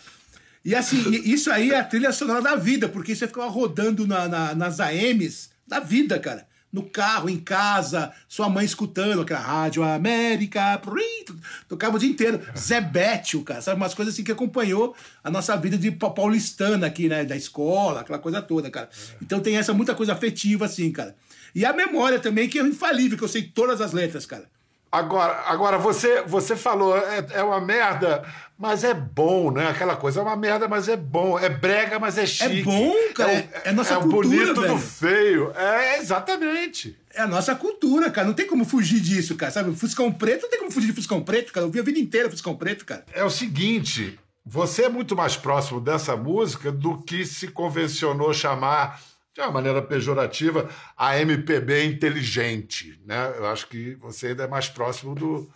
E 0.63 0.75
assim, 0.75 1.09
isso 1.25 1.51
aí 1.51 1.71
é 1.71 1.79
a 1.79 1.83
trilha 1.83 2.11
sonora 2.11 2.41
da 2.41 2.55
vida, 2.55 2.87
porque 2.87 3.15
você 3.15 3.27
ficava 3.27 3.49
rodando 3.49 4.05
na- 4.05 4.27
na- 4.27 4.55
nas 4.55 4.79
AMs 4.79 5.49
da 5.67 5.79
vida, 5.79 6.19
cara. 6.19 6.45
No 6.71 6.83
carro, 6.83 7.29
em 7.29 7.37
casa, 7.37 8.13
sua 8.29 8.47
mãe 8.47 8.63
escutando 8.63 9.21
aquela 9.21 9.41
Rádio 9.41 9.83
América, 9.83 10.77
prim, 10.77 11.25
tocava 11.67 11.97
o 11.97 11.99
dia 11.99 12.09
inteiro. 12.09 12.39
Zé 12.57 12.79
Bétio, 12.79 13.43
cara, 13.43 13.59
sabe? 13.61 13.75
Umas 13.75 13.93
coisas 13.93 14.13
assim 14.13 14.23
que 14.23 14.31
acompanhou 14.31 14.95
a 15.21 15.29
nossa 15.29 15.57
vida 15.57 15.77
de 15.77 15.91
pa- 15.91 16.11
paulistana 16.11 16.87
aqui, 16.87 17.09
né? 17.09 17.25
Da 17.25 17.35
escola, 17.35 18.01
aquela 18.01 18.19
coisa 18.19 18.41
toda, 18.41 18.69
cara. 18.71 18.89
Então 19.21 19.41
tem 19.41 19.57
essa 19.57 19.73
muita 19.73 19.93
coisa 19.93 20.13
afetiva, 20.13 20.63
assim, 20.65 20.89
cara. 20.93 21.13
E 21.53 21.65
a 21.65 21.73
memória 21.73 22.19
também, 22.19 22.47
que 22.47 22.57
é 22.57 22.61
infalível, 22.61 23.17
que 23.17 23.23
eu 23.23 23.27
sei 23.27 23.41
todas 23.43 23.81
as 23.81 23.91
letras, 23.91 24.25
cara. 24.25 24.45
Agora, 24.91 25.43
agora 25.48 25.77
você, 25.77 26.21
você 26.24 26.53
falou, 26.55 26.98
é, 26.98 27.25
é 27.36 27.41
uma 27.43 27.62
merda, 27.62 28.25
mas 28.57 28.83
é 28.83 28.93
bom, 28.93 29.50
né? 29.50 29.69
Aquela 29.69 29.95
coisa, 29.95 30.19
é 30.19 30.24
uma 30.24 30.36
merda, 30.36 30.67
mas 30.67 30.89
é 30.89 30.98
bom. 30.98 31.39
É 31.39 31.48
brega, 31.48 31.98
mas 31.98 32.17
é 32.17 32.25
chique. 32.25 32.63
bom, 32.63 32.93
cara, 33.15 33.29
o- 33.29 33.33
é- 33.36 33.50
é 33.65 33.71
nossa 33.71 33.93
é 33.93 33.98
o 33.98 34.01
cultura, 34.01 34.27
bonito 34.27 34.62
velho. 34.62 34.74
do 34.74 34.79
feio. 34.79 35.51
É, 35.55 35.98
exatamente. 36.00 37.00
É 37.13 37.21
a 37.21 37.27
nossa 37.27 37.55
cultura, 37.55 38.12
cara. 38.12 38.27
Não 38.27 38.33
tem 38.33 38.45
como 38.48 38.65
fugir 38.65 39.00
disso, 39.00 39.36
cara. 39.36 39.51
Sabe? 39.51 39.74
Fuscão 39.75 40.12
preto, 40.12 40.43
não 40.43 40.50
tem 40.50 40.60
como 40.60 40.71
fugir 40.71 40.88
de 40.88 40.93
Fuscão 40.93 41.21
preto, 41.21 41.53
cara. 41.53 41.65
Eu 41.65 41.71
vi 41.71 41.79
a 41.79 41.83
vida 41.83 42.00
inteira 42.00 42.29
Fuscão 42.29 42.55
preto, 42.55 42.86
cara. 42.86 43.05
É 43.13 43.24
o 43.24 43.29
seguinte, 43.29 44.19
você 44.45 44.83
é 44.83 44.89
muito 44.89 45.15
mais 45.15 45.38
próximo 45.38 45.79
dessa 45.79 46.17
música 46.17 46.69
do 46.71 46.98
que 46.98 47.25
se 47.25 47.48
convencionou 47.48 48.33
chamar 48.33 49.00
de 49.33 49.41
uma 49.41 49.51
maneira 49.51 49.81
pejorativa, 49.81 50.69
a 50.97 51.17
MPB 51.19 51.85
inteligente. 51.85 53.00
Né? 53.05 53.33
Eu 53.38 53.47
acho 53.47 53.67
que 53.67 53.95
você 53.95 54.27
ainda 54.27 54.43
é 54.43 54.47
mais 54.47 54.67
próximo 54.67 55.15
do. 55.15 55.50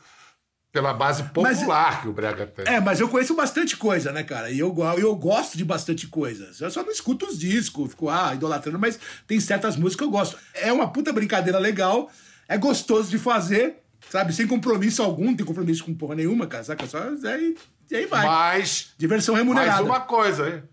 pela 0.72 0.94
base 0.94 1.24
popular 1.24 1.92
mas, 1.92 2.02
que 2.02 2.08
o 2.08 2.14
Brega 2.14 2.48
tem. 2.48 2.74
É, 2.74 2.80
mas 2.80 3.00
eu 3.00 3.10
conheço 3.10 3.36
bastante 3.36 3.76
coisa, 3.76 4.12
né, 4.12 4.24
cara? 4.24 4.50
E 4.50 4.60
eu, 4.60 4.74
eu 4.98 5.16
gosto 5.16 5.58
de 5.58 5.66
bastante 5.66 6.08
coisas. 6.08 6.62
Eu 6.62 6.72
só 6.72 6.84
não 6.84 6.92
escuto 6.92 7.26
os 7.26 7.38
discos, 7.38 7.90
fico, 7.90 8.10
ah, 8.10 8.34
idolatrando, 8.34 8.80
mas 8.80 9.00
tem 9.28 9.40
certas 9.40 9.76
músicas 9.76 9.98
que 9.98 10.04
eu 10.04 10.12
gosto. 10.12 10.38
É 10.54 10.72
uma 10.72 10.92
puta 10.92 11.12
brincadeira 11.12 11.60
legal, 11.60 12.10
é 12.48 12.58
gostoso 12.58 13.10
de 13.10 13.18
fazer, 13.18 13.82
sabe? 14.10 14.32
Sem 14.34 14.48
compromisso 14.48 15.04
algum, 15.04 15.26
não 15.26 15.36
tem 15.36 15.46
compromisso 15.46 15.84
com 15.84 15.94
porra 15.94 16.16
nenhuma, 16.16 16.48
cara, 16.48 16.64
saca? 16.64 16.88
Só, 16.88 17.00
aí, 17.00 17.58
e 17.92 17.96
aí 17.96 18.06
vai. 18.06 18.26
Mas. 18.26 18.94
Diversão 18.98 19.36
remunerada. 19.36 19.84
Mais 19.84 19.86
uma 19.86 20.00
coisa, 20.00 20.50
hein? 20.50 20.64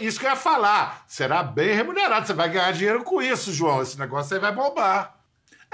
Isso 0.00 0.18
que 0.18 0.26
eu 0.26 0.30
ia 0.30 0.36
falar. 0.36 1.04
Será 1.06 1.42
bem 1.42 1.74
remunerado. 1.74 2.26
Você 2.26 2.32
vai 2.32 2.48
ganhar 2.48 2.72
dinheiro 2.72 3.04
com 3.04 3.20
isso, 3.20 3.52
João. 3.52 3.82
Esse 3.82 3.98
negócio 3.98 4.34
aí 4.34 4.40
vai 4.40 4.52
bombar. 4.52 5.22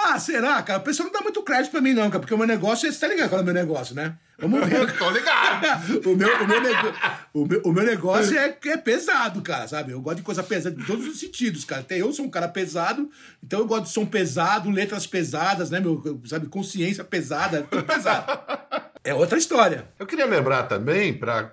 Ah, 0.00 0.18
será, 0.18 0.62
cara? 0.62 0.78
O 0.78 0.82
pessoal 0.82 1.08
não 1.08 1.12
dá 1.12 1.20
muito 1.20 1.42
crédito 1.42 1.72
pra 1.72 1.80
mim, 1.80 1.92
não, 1.92 2.08
cara, 2.08 2.20
porque 2.20 2.32
o 2.32 2.38
meu 2.38 2.46
negócio, 2.46 2.90
você 2.90 3.00
tá 3.00 3.08
ligado 3.08 3.28
qual 3.28 3.40
é 3.40 3.42
o 3.42 3.44
meu 3.44 3.54
negócio, 3.54 3.96
né? 3.96 4.14
Vamos 4.38 4.60
ver. 4.68 4.96
Tô 4.96 5.10
ligado. 5.10 5.66
o, 6.08 6.14
meu, 6.14 6.44
o, 6.44 6.46
meu 6.46 6.60
nego... 6.60 6.94
o, 7.34 7.44
meu, 7.44 7.62
o 7.64 7.72
meu 7.72 7.84
negócio 7.84 8.38
é, 8.38 8.56
é 8.66 8.76
pesado, 8.76 9.42
cara, 9.42 9.66
sabe? 9.66 9.90
Eu 9.90 10.00
gosto 10.00 10.18
de 10.18 10.22
coisa 10.22 10.42
pesada 10.44 10.80
em 10.80 10.84
todos 10.84 11.04
os 11.04 11.18
sentidos, 11.18 11.64
cara. 11.64 11.80
Até 11.80 12.00
eu 12.00 12.12
sou 12.12 12.24
um 12.24 12.30
cara 12.30 12.46
pesado, 12.46 13.10
então 13.42 13.58
eu 13.58 13.66
gosto 13.66 13.84
de 13.84 13.90
som 13.90 14.06
pesado, 14.06 14.70
letras 14.70 15.04
pesadas, 15.04 15.68
né, 15.70 15.80
meu? 15.80 16.00
Sabe? 16.26 16.46
Consciência 16.46 17.02
pesada, 17.02 17.66
tudo 17.68 17.82
pesado. 17.82 18.38
É 19.08 19.14
outra 19.14 19.38
história. 19.38 19.88
Eu 19.98 20.06
queria 20.06 20.26
lembrar 20.26 20.64
também, 20.64 21.14
para 21.14 21.50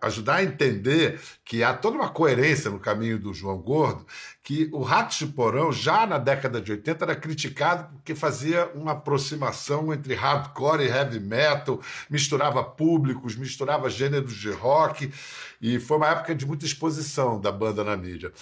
ajudar 0.00 0.36
a 0.36 0.42
entender 0.42 1.20
que 1.44 1.62
há 1.62 1.74
toda 1.74 1.98
uma 1.98 2.08
coerência 2.08 2.70
no 2.70 2.80
caminho 2.80 3.18
do 3.18 3.34
João 3.34 3.58
Gordo, 3.58 4.06
que 4.42 4.70
o 4.72 4.80
Ratos 4.80 5.18
de 5.18 5.26
Porão, 5.26 5.70
já 5.70 6.06
na 6.06 6.16
década 6.16 6.62
de 6.62 6.72
80, 6.72 7.04
era 7.04 7.14
criticado 7.14 7.92
porque 7.92 8.14
fazia 8.14 8.64
uma 8.74 8.92
aproximação 8.92 9.92
entre 9.92 10.14
hardcore 10.14 10.84
e 10.84 10.88
heavy 10.88 11.20
metal, 11.20 11.82
misturava 12.08 12.64
públicos, 12.64 13.36
misturava 13.36 13.90
gêneros 13.90 14.32
de 14.32 14.50
rock, 14.50 15.12
e 15.60 15.78
foi 15.78 15.98
uma 15.98 16.08
época 16.08 16.34
de 16.34 16.46
muita 16.46 16.64
exposição 16.64 17.38
da 17.38 17.52
banda 17.52 17.84
na 17.84 17.94
mídia. 17.94 18.32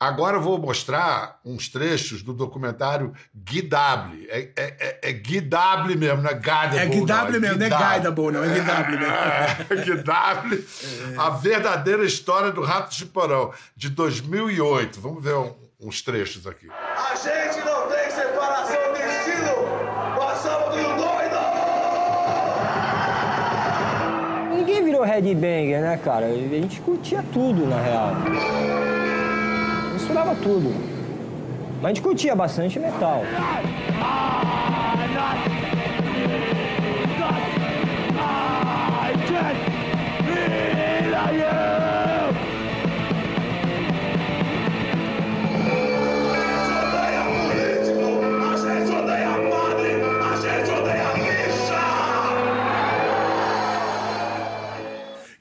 Agora 0.00 0.36
eu 0.36 0.40
vou 0.40 0.58
mostrar 0.58 1.40
uns 1.44 1.68
trechos 1.68 2.22
do 2.22 2.32
documentário 2.32 3.12
Guidable. 3.34 4.28
É, 4.30 4.48
é, 4.56 4.76
é, 4.78 4.98
é 5.02 5.12
Guidable 5.12 5.96
mesmo, 5.96 6.22
não 6.22 6.30
é 6.30 6.34
Guidable. 6.34 6.78
É 6.78 6.86
Guidable 6.86 7.32
não, 7.32 7.40
mesmo, 7.40 7.58
não 7.58 7.66
é 7.66 7.68
Guidable, 7.68 8.30
não, 8.30 8.44
é 8.44 8.48
Guidable 8.48 8.96
mesmo. 8.96 9.12
É, 9.12 9.84
Guidable. 9.84 10.64
A 11.18 11.30
verdadeira 11.30 12.04
história 12.04 12.52
do 12.52 12.62
Rato 12.62 12.94
de 12.94 13.06
Porão, 13.06 13.52
de 13.74 13.88
2008. 13.88 15.00
Vamos 15.00 15.20
ver 15.24 15.34
um, 15.34 15.52
uns 15.80 16.00
trechos 16.00 16.46
aqui. 16.46 16.68
A 16.70 17.16
gente 17.16 17.64
não 17.64 17.88
tem 17.88 18.08
separação 18.08 18.92
de 18.92 19.00
estilo! 19.00 19.66
Passamos 20.16 20.76
um 20.76 20.96
doido! 20.96 21.38
Ninguém 24.54 24.84
virou 24.84 25.02
headbanger, 25.02 25.80
né, 25.80 25.96
cara? 25.96 26.26
A 26.26 26.32
gente 26.32 26.80
curtia 26.82 27.24
tudo, 27.32 27.66
na 27.66 27.80
real 27.80 28.97
misturava 29.98 30.34
tudo. 30.36 30.72
Mas 31.76 31.84
a 31.84 31.88
gente 31.88 32.02
curtia 32.02 32.34
bastante 32.34 32.78
metal. 32.78 33.22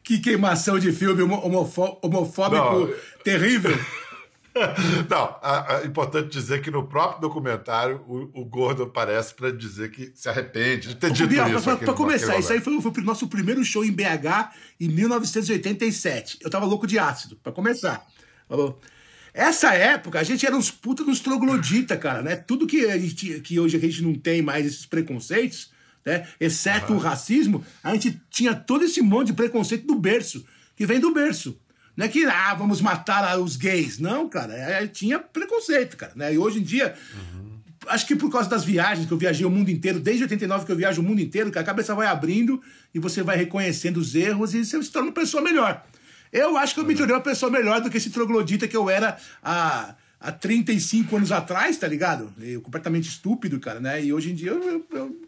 Que 0.04 0.20
queimação 0.20 0.80
de 0.80 0.92
filme 0.94 1.22
homofó 1.22 2.00
homofóbico 2.02 2.80
Não. 2.88 2.94
terrível. 3.26 3.78
Não, 5.10 5.40
é 5.82 5.86
importante 5.86 6.30
dizer 6.30 6.62
que 6.62 6.72
no 6.72 6.88
próprio 6.88 7.22
documentário 7.22 8.04
o, 8.08 8.42
o 8.42 8.46
Gordo 8.46 8.84
aparece 8.84 9.34
para 9.34 9.52
dizer 9.52 9.92
que 9.92 10.12
se 10.16 10.28
arrepende 10.30 10.90
de 10.90 10.96
ter 10.96 11.12
dito 11.12 11.28
Biel, 11.28 11.58
isso. 11.58 11.78
Para 11.78 11.94
começar, 11.94 12.38
isso 12.38 12.52
aí 12.52 12.60
foi, 12.60 12.80
foi 12.82 12.92
o 12.92 13.02
nosso 13.02 13.28
primeiro 13.28 13.64
show 13.64 13.84
em 13.84 13.92
BH 13.92 14.52
em 14.80 14.88
1987. 14.88 16.40
Eu 16.42 16.50
tava 16.50 16.66
louco 16.66 16.88
de 16.88 16.98
ácido, 16.98 17.36
para 17.38 17.52
começar. 17.52 18.06
Essa 19.34 19.74
época, 19.74 20.20
a 20.20 20.24
gente 20.24 20.46
era 20.46 20.56
uns 20.56 20.72
puta 20.72 21.04
dos 21.04 21.20
trogloditas, 21.20 22.00
cara, 22.00 22.22
né? 22.22 22.36
Tudo 22.36 22.66
que, 22.66 22.86
a 22.86 22.98
gente, 22.98 23.40
que 23.42 23.60
hoje 23.60 23.78
a 23.78 23.80
gente 23.80 24.02
não 24.02 24.16
tem 24.16 24.42
mais 24.42 24.66
esses 24.66 24.86
preconceitos, 24.86 25.72
né? 26.06 26.28
Exceto 26.40 26.94
uhum. 26.94 26.98
o 26.98 27.02
racismo, 27.02 27.64
a 27.84 27.94
gente 27.94 28.20
tinha 28.30 28.56
todo 28.56 28.86
esse 28.86 29.02
monte 29.02 29.28
de 29.28 29.34
preconceito 29.34 29.86
do 29.86 29.96
berço, 29.96 30.44
que 30.76 30.86
vem 30.86 31.00
do 31.00 31.14
berço. 31.14 31.60
Não 31.98 32.06
é 32.06 32.08
que, 32.08 32.24
ah, 32.26 32.54
vamos 32.54 32.80
matar 32.80 33.40
os 33.40 33.58
gays. 33.58 33.98
Não, 33.98 34.30
cara, 34.30 34.54
é, 34.54 34.86
tinha 34.86 35.18
preconceito, 35.18 35.98
cara. 35.98 36.12
Né? 36.16 36.36
E 36.36 36.38
hoje 36.38 36.60
em 36.60 36.62
dia, 36.62 36.94
uhum. 37.12 37.58
acho 37.88 38.06
que 38.06 38.16
por 38.16 38.32
causa 38.32 38.48
das 38.48 38.64
viagens, 38.64 39.08
que 39.08 39.12
eu 39.12 39.18
viajei 39.18 39.44
o 39.48 39.50
mundo 39.50 39.72
inteiro, 39.72 40.00
desde 40.00 40.22
89 40.22 40.68
que 40.68 40.72
eu 40.72 40.76
viajo 40.76 41.02
o 41.02 41.04
mundo 41.04 41.20
inteiro, 41.20 41.52
que 41.52 41.58
a 41.58 41.64
cabeça 41.64 41.96
vai 41.96 42.06
abrindo 42.06 42.62
e 42.94 43.00
você 43.00 43.24
vai 43.24 43.36
reconhecendo 43.36 43.98
os 43.98 44.14
erros 44.14 44.54
e 44.54 44.64
você 44.64 44.82
se 44.84 44.92
torna 44.92 45.08
uma 45.08 45.14
pessoa 45.14 45.42
melhor. 45.42 45.84
Eu 46.32 46.56
acho 46.56 46.76
que 46.76 46.80
eu 46.80 46.86
me 46.86 46.94
tornei 46.94 47.16
uma 47.16 47.22
pessoa 47.22 47.52
melhor 47.52 47.82
do 47.82 47.90
que 47.90 47.98
esse 47.98 48.12
troglodita 48.12 48.68
que 48.68 48.78
eu 48.78 48.92
era 48.92 49.18
há, 49.44 49.96
há 50.20 50.32
35 50.32 51.16
anos 51.16 51.32
atrás, 51.32 51.78
tá 51.78 51.88
ligado? 51.88 52.32
Eu, 52.40 52.62
completamente 52.62 53.10
estúpido, 53.10 53.60
cara, 53.60 53.80
né? 53.80 54.04
E 54.04 54.14
hoje 54.14 54.32
em 54.32 54.36
dia 54.36 54.52
eu, 54.52 54.62
eu, 54.62 54.86
eu 54.92 55.28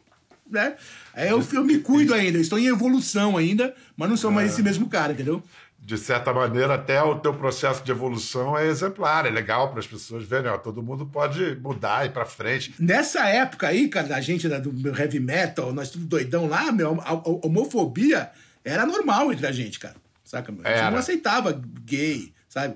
né? 0.50 0.76
Eu, 1.16 1.46
eu 1.54 1.64
me 1.64 1.80
cuido 1.80 2.14
ainda, 2.14 2.38
estou 2.38 2.60
em 2.60 2.68
evolução 2.68 3.38
ainda, 3.38 3.74
mas 3.96 4.10
não 4.10 4.18
sou 4.18 4.32
mais 4.32 4.50
é. 4.50 4.54
esse 4.54 4.64
mesmo 4.64 4.88
cara, 4.88 5.14
entendeu? 5.14 5.44
De 5.90 5.98
certa 5.98 6.32
maneira, 6.32 6.76
até 6.76 7.02
o 7.02 7.16
teu 7.16 7.34
processo 7.34 7.84
de 7.84 7.90
evolução 7.90 8.56
é 8.56 8.68
exemplar, 8.68 9.26
é 9.26 9.32
legal 9.32 9.72
para 9.72 9.80
as 9.80 9.88
pessoas 9.88 10.24
verem, 10.24 10.52
ó, 10.52 10.56
todo 10.56 10.84
mundo 10.84 11.04
pode 11.04 11.56
mudar 11.56 12.06
e 12.06 12.12
para 12.12 12.28
frente. 12.28 12.76
Nessa 12.78 13.28
época 13.28 13.68
aí, 13.68 13.88
cara, 13.88 14.08
da 14.08 14.22
gente 14.22 14.48
né, 14.48 14.60
do 14.60 14.96
heavy 14.96 15.20
metal, 15.20 15.74
nós 15.74 15.90
tudo 15.90 16.06
doidão 16.06 16.48
lá, 16.48 16.72
meu, 16.72 17.02
a, 17.02 17.10
a, 17.10 17.22
homofobia 17.44 18.30
era 18.64 18.86
normal 18.86 19.34
entre 19.34 19.48
a 19.48 19.52
gente, 19.52 19.80
cara. 19.80 19.96
Saca? 20.24 20.54
A 20.64 20.70
gente 20.70 20.92
não 20.92 21.00
aceitava 21.00 21.60
gay, 21.84 22.32
sabe? 22.48 22.76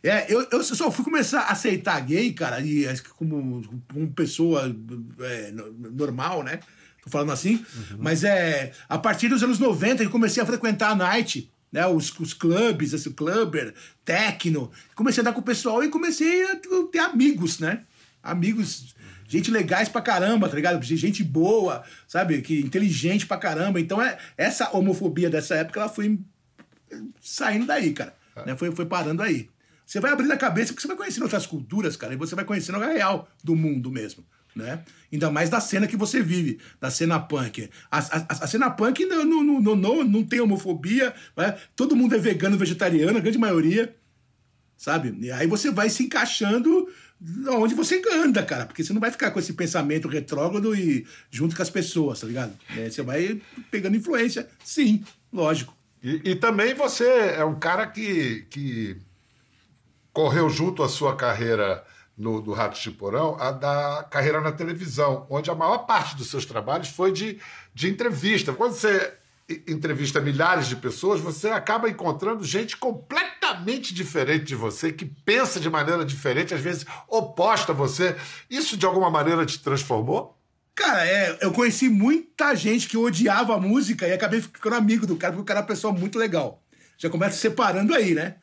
É, 0.00 0.32
eu, 0.32 0.46
eu 0.52 0.62
só 0.62 0.88
fui 0.88 1.04
começar 1.04 1.40
a 1.40 1.50
aceitar 1.50 2.00
gay, 2.00 2.32
cara, 2.32 2.60
e, 2.60 2.86
como, 3.18 3.60
como 3.92 4.12
pessoa 4.12 4.72
é, 5.18 5.52
normal, 5.90 6.44
né? 6.44 6.60
Tô 7.02 7.10
falando 7.10 7.32
assim. 7.32 7.54
Uhum. 7.56 7.96
Mas 7.98 8.22
é 8.22 8.70
a 8.88 8.96
partir 8.96 9.28
dos 9.28 9.42
anos 9.42 9.58
90 9.58 10.04
que 10.04 10.10
comecei 10.10 10.40
a 10.40 10.46
frequentar 10.46 10.92
a 10.92 10.94
night 10.94 11.51
né, 11.72 11.86
os, 11.86 12.16
os 12.20 12.34
clubes, 12.34 12.92
esse 12.92 13.10
clubber, 13.10 13.74
techno. 14.04 14.70
Comecei 14.94 15.20
a 15.20 15.22
andar 15.22 15.32
com 15.32 15.40
o 15.40 15.44
pessoal 15.44 15.82
e 15.82 15.88
comecei 15.88 16.44
a 16.44 16.56
ter 16.90 16.98
amigos, 16.98 17.58
né? 17.58 17.84
Amigos, 18.22 18.94
gente 19.26 19.50
legais 19.50 19.88
pra 19.88 20.02
caramba, 20.02 20.48
tá 20.48 20.54
ligado? 20.54 20.82
Gente 20.82 21.24
boa, 21.24 21.82
sabe? 22.06 22.42
Que 22.42 22.60
inteligente 22.60 23.26
pra 23.26 23.38
caramba. 23.38 23.80
Então, 23.80 24.00
é, 24.00 24.18
essa 24.36 24.70
homofobia 24.76 25.30
dessa 25.30 25.54
época, 25.54 25.80
ela 25.80 25.88
foi 25.88 26.20
saindo 27.20 27.66
daí, 27.66 27.92
cara. 27.92 28.14
É. 28.36 28.46
Né? 28.46 28.56
Foi, 28.56 28.70
foi 28.70 28.84
parando 28.84 29.22
aí. 29.22 29.48
Você 29.86 29.98
vai 29.98 30.12
abrindo 30.12 30.32
a 30.32 30.36
cabeça 30.36 30.72
porque 30.72 30.82
você 30.82 30.88
vai 30.88 30.96
conhecendo 30.96 31.24
outras 31.24 31.46
culturas, 31.46 31.96
cara, 31.96 32.14
e 32.14 32.16
você 32.16 32.34
vai 32.34 32.44
conhecendo 32.44 32.82
a 32.82 32.86
real 32.86 33.28
do 33.42 33.56
mundo 33.56 33.90
mesmo 33.90 34.24
né? 34.54 34.82
Ainda 35.12 35.30
mais 35.30 35.50
da 35.50 35.60
cena 35.60 35.86
que 35.86 35.96
você 35.96 36.22
vive, 36.22 36.58
da 36.80 36.90
cena 36.90 37.18
punk. 37.20 37.68
A, 37.90 37.98
a, 37.98 38.26
a 38.28 38.46
cena 38.46 38.70
punk 38.70 39.04
não, 39.04 39.24
não, 39.24 39.60
não, 39.60 39.76
não, 39.76 40.04
não 40.04 40.24
tem 40.24 40.40
homofobia, 40.40 41.14
né? 41.36 41.56
todo 41.76 41.96
mundo 41.96 42.14
é 42.14 42.18
vegano, 42.18 42.56
vegetariano, 42.56 43.18
a 43.18 43.20
grande 43.20 43.38
maioria, 43.38 43.94
sabe? 44.76 45.16
E 45.20 45.30
aí 45.30 45.46
você 45.46 45.70
vai 45.70 45.88
se 45.88 46.02
encaixando 46.04 46.88
onde 47.50 47.74
você 47.74 48.02
anda, 48.12 48.42
cara, 48.42 48.66
porque 48.66 48.82
você 48.82 48.92
não 48.92 49.00
vai 49.00 49.10
ficar 49.10 49.30
com 49.30 49.38
esse 49.38 49.52
pensamento 49.52 50.08
retrógrado 50.08 50.74
e 50.74 51.06
junto 51.30 51.54
com 51.54 51.62
as 51.62 51.70
pessoas, 51.70 52.20
tá 52.20 52.26
ligado? 52.26 52.52
É, 52.76 52.90
você 52.90 53.02
vai 53.02 53.40
pegando 53.70 53.96
influência, 53.96 54.48
sim, 54.64 55.04
lógico. 55.32 55.76
E, 56.02 56.30
e 56.30 56.34
também 56.34 56.74
você 56.74 57.06
é 57.36 57.44
um 57.44 57.54
cara 57.54 57.86
que, 57.86 58.44
que 58.50 58.96
correu 60.12 60.50
junto 60.50 60.82
à 60.82 60.88
sua 60.88 61.14
carreira 61.14 61.84
no, 62.16 62.40
do 62.40 62.52
Ratos 62.52 62.80
de 62.80 62.90
Porão, 62.90 63.36
a 63.40 63.50
da 63.50 64.06
carreira 64.10 64.40
na 64.40 64.52
televisão, 64.52 65.26
onde 65.30 65.50
a 65.50 65.54
maior 65.54 65.78
parte 65.78 66.16
dos 66.16 66.28
seus 66.28 66.44
trabalhos 66.44 66.88
foi 66.88 67.12
de, 67.12 67.38
de 67.74 67.88
entrevista. 67.88 68.52
Quando 68.52 68.74
você 68.74 69.14
entrevista 69.66 70.20
milhares 70.20 70.66
de 70.66 70.76
pessoas, 70.76 71.20
você 71.20 71.48
acaba 71.50 71.88
encontrando 71.88 72.44
gente 72.44 72.76
completamente 72.76 73.92
diferente 73.92 74.44
de 74.44 74.54
você, 74.54 74.92
que 74.92 75.04
pensa 75.04 75.60
de 75.60 75.68
maneira 75.68 76.04
diferente, 76.04 76.54
às 76.54 76.60
vezes 76.60 76.86
oposta 77.08 77.72
a 77.72 77.74
você. 77.74 78.16
Isso 78.48 78.76
de 78.76 78.86
alguma 78.86 79.10
maneira 79.10 79.44
te 79.44 79.58
transformou? 79.58 80.38
Cara, 80.74 81.06
é, 81.06 81.38
eu 81.40 81.52
conheci 81.52 81.88
muita 81.88 82.54
gente 82.54 82.88
que 82.88 82.96
odiava 82.96 83.54
a 83.54 83.60
música 83.60 84.08
e 84.08 84.12
acabei 84.12 84.40
ficando 84.40 84.76
amigo 84.76 85.06
do 85.06 85.16
cara, 85.16 85.32
porque 85.32 85.42
o 85.42 85.46
cara 85.46 85.60
é 85.60 85.62
uma 85.62 85.66
pessoa 85.66 85.92
muito 85.92 86.18
legal. 86.18 86.62
Já 86.96 87.10
começa 87.10 87.36
separando 87.36 87.94
aí, 87.94 88.14
né? 88.14 88.36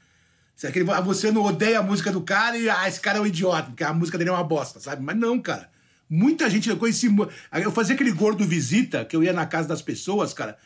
Se 0.60 0.68
aquele, 0.68 0.84
você 0.84 1.32
não 1.32 1.44
odeia 1.44 1.80
a 1.80 1.82
música 1.82 2.12
do 2.12 2.20
cara 2.20 2.58
e 2.58 2.70
ah, 2.70 2.86
esse 2.86 3.00
cara 3.00 3.20
é 3.20 3.22
um 3.22 3.26
idiota, 3.26 3.68
porque 3.70 3.82
a 3.82 3.94
música 3.94 4.18
dele 4.18 4.30
é 4.30 4.34
uma 4.34 4.44
bosta, 4.44 4.78
sabe? 4.82 5.02
Mas 5.02 5.16
não, 5.16 5.40
cara. 5.40 5.70
Muita 6.10 6.50
gente 6.50 6.70
eu 6.70 6.76
conheci. 6.76 7.08
Eu 7.64 7.72
fazia 7.72 7.96
aquele 7.96 8.12
gordo 8.12 8.44
visita, 8.44 9.06
que 9.06 9.16
eu 9.16 9.24
ia 9.24 9.32
na 9.32 9.46
casa 9.46 9.70
das 9.70 9.82
pessoas, 9.82 10.34
cara. 10.34 10.58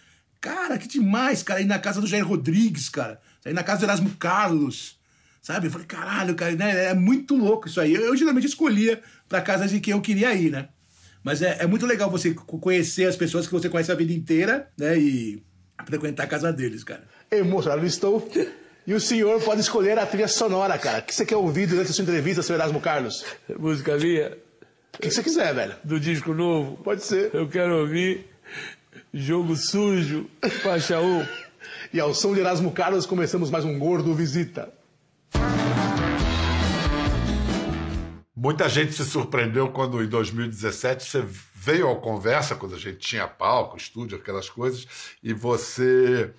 Cara, 0.42 0.80
que 0.80 0.88
demais, 0.88 1.44
cara. 1.44 1.62
Ir 1.62 1.66
na 1.66 1.78
casa 1.78 2.02
do 2.02 2.08
Jair 2.08 2.28
Rodrigues, 2.28 2.90
cara. 2.90 3.22
Ir 3.46 3.54
na 3.54 3.62
casa 3.62 3.82
do 3.82 3.86
Erasmo 3.86 4.10
Carlos. 4.18 4.98
Sabe? 5.44 5.68
Eu 5.68 5.72
falei, 5.72 5.86
caralho, 5.86 6.34
cara, 6.34 6.56
né? 6.56 6.86
É 6.86 6.94
muito 6.96 7.36
louco 7.36 7.68
isso 7.68 7.80
aí. 7.80 7.94
Eu, 7.94 8.02
eu 8.02 8.18
geralmente 8.18 8.48
escolhia 8.48 9.00
pra 9.30 9.42
casa 9.44 9.68
de 9.68 9.80
quem 9.80 9.92
eu 9.92 10.02
queria 10.02 10.34
ir, 10.34 10.50
né? 10.50 10.70
Mas 11.24 11.44
é, 11.44 11.58
é 11.60 11.68
muito 11.68 11.86
legal 11.86 12.10
você 12.10 12.34
co- 12.34 12.58
conhecer 12.58 13.06
as 13.06 13.16
pessoas 13.16 13.46
que 13.46 13.54
você 13.54 13.70
conhece 13.70 13.92
a 13.92 13.96
vida 13.96 14.12
inteira, 14.12 14.72
né? 14.76 14.98
E 14.98 15.44
frequentar 15.86 16.24
a 16.24 16.28
casa 16.28 16.52
deles, 16.52 16.84
cara. 16.84 17.04
Emocionado 17.30 17.86
estou. 17.86 18.28
E 18.86 18.94
o 18.94 19.00
senhor 19.00 19.42
pode 19.42 19.62
escolher 19.62 19.98
a 19.98 20.06
trilha 20.06 20.28
sonora, 20.28 20.78
cara. 20.78 21.00
O 21.00 21.04
que 21.04 21.16
você 21.16 21.26
quer 21.26 21.38
ouvir 21.38 21.68
durante 21.68 21.90
a 21.92 21.94
sua 21.94 22.04
entrevista, 22.04 22.42
seu 22.42 22.56
Erasmo 22.56 22.82
Carlos? 22.82 23.24
Música 23.58 23.96
minha, 23.98 24.38
O 24.98 25.02
que 25.02 25.10
você 25.10 25.24
quiser, 25.24 25.54
velho. 25.54 25.76
do 25.84 26.00
disco 26.00 26.34
novo. 26.34 26.76
Pode 26.84 27.04
ser. 27.04 27.34
Eu 27.34 27.48
quero 27.48 27.78
ouvir 27.80 28.30
Jogo 29.14 29.56
Sujo, 29.56 30.30
faixa 30.62 31.00
1. 31.00 31.26
E 31.94 32.00
ao 32.00 32.14
som 32.14 32.34
de 32.34 32.42
Erasmo 32.42 32.72
Carlos, 32.72 33.06
começamos 33.06 33.50
mais 33.50 33.64
um 33.64 33.80
Gordo 33.80 34.14
Visita. 34.14 34.74
Muita 38.36 38.68
gente 38.68 38.92
se 38.92 39.06
surpreendeu 39.06 39.70
quando, 39.70 40.04
em 40.04 40.08
2017, 40.08 41.10
você 41.10 41.24
veio 41.56 41.88
ao 41.88 42.02
Conversa, 42.02 42.56
quando 42.56 42.76
a 42.76 42.80
gente 42.80 42.98
tinha 42.98 43.26
palco, 43.26 43.78
estúdio, 43.78 44.18
aquelas 44.18 44.50
coisas, 44.50 44.86
e 45.24 45.32
você 45.34 46.32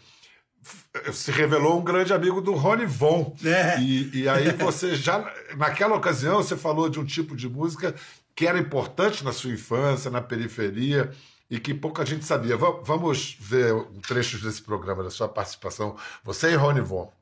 se 1.13 1.31
revelou 1.31 1.79
um 1.81 1.85
grande 1.85 2.13
amigo 2.13 2.41
do 2.41 2.53
Rony 2.55 2.87
Von. 2.87 3.37
É. 3.45 3.79
E, 3.81 4.23
e 4.23 4.29
aí 4.29 4.51
você 4.53 4.95
já, 4.95 5.25
naquela 5.57 5.95
ocasião, 5.97 6.37
você 6.37 6.57
falou 6.57 6.89
de 6.89 6.99
um 6.99 7.05
tipo 7.05 7.37
de 7.37 7.49
música 7.49 7.95
que 8.35 8.47
era 8.47 8.59
importante 8.59 9.23
na 9.25 9.33
sua 9.33 9.51
infância, 9.53 10.11
na 10.11 10.21
periferia, 10.21 11.11
e 11.51 11.61
que 11.61 11.73
pouca 11.75 12.05
gente 12.05 12.25
sabia. 12.25 12.57
Va- 12.57 12.81
Vamos 12.83 13.37
ver 13.39 13.73
trechos 14.07 14.41
desse 14.43 14.63
programa, 14.63 15.05
da 15.05 15.11
sua 15.11 15.29
participação, 15.29 15.97
você 16.25 16.51
e 16.53 16.55
Rony 16.57 16.81
Von. 16.81 17.13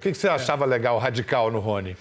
O 0.00 0.02
que, 0.02 0.12
que 0.12 0.16
você 0.16 0.28
achava 0.28 0.64
legal, 0.64 0.98
radical 0.98 1.50
no 1.50 1.58
Rony? 1.58 1.94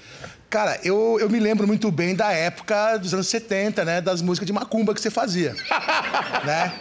Cara, 0.50 0.80
eu, 0.86 1.18
eu 1.20 1.30
me 1.30 1.38
lembro 1.38 1.68
muito 1.68 1.92
bem 1.92 2.16
da 2.16 2.32
época 2.32 2.96
dos 2.96 3.14
anos 3.14 3.28
70, 3.28 3.84
né? 3.84 4.00
Das 4.00 4.22
músicas 4.22 4.48
de 4.48 4.54
macumba 4.54 4.94
que 4.94 5.02
você 5.02 5.12
fazia. 5.12 5.54
né? 6.46 6.72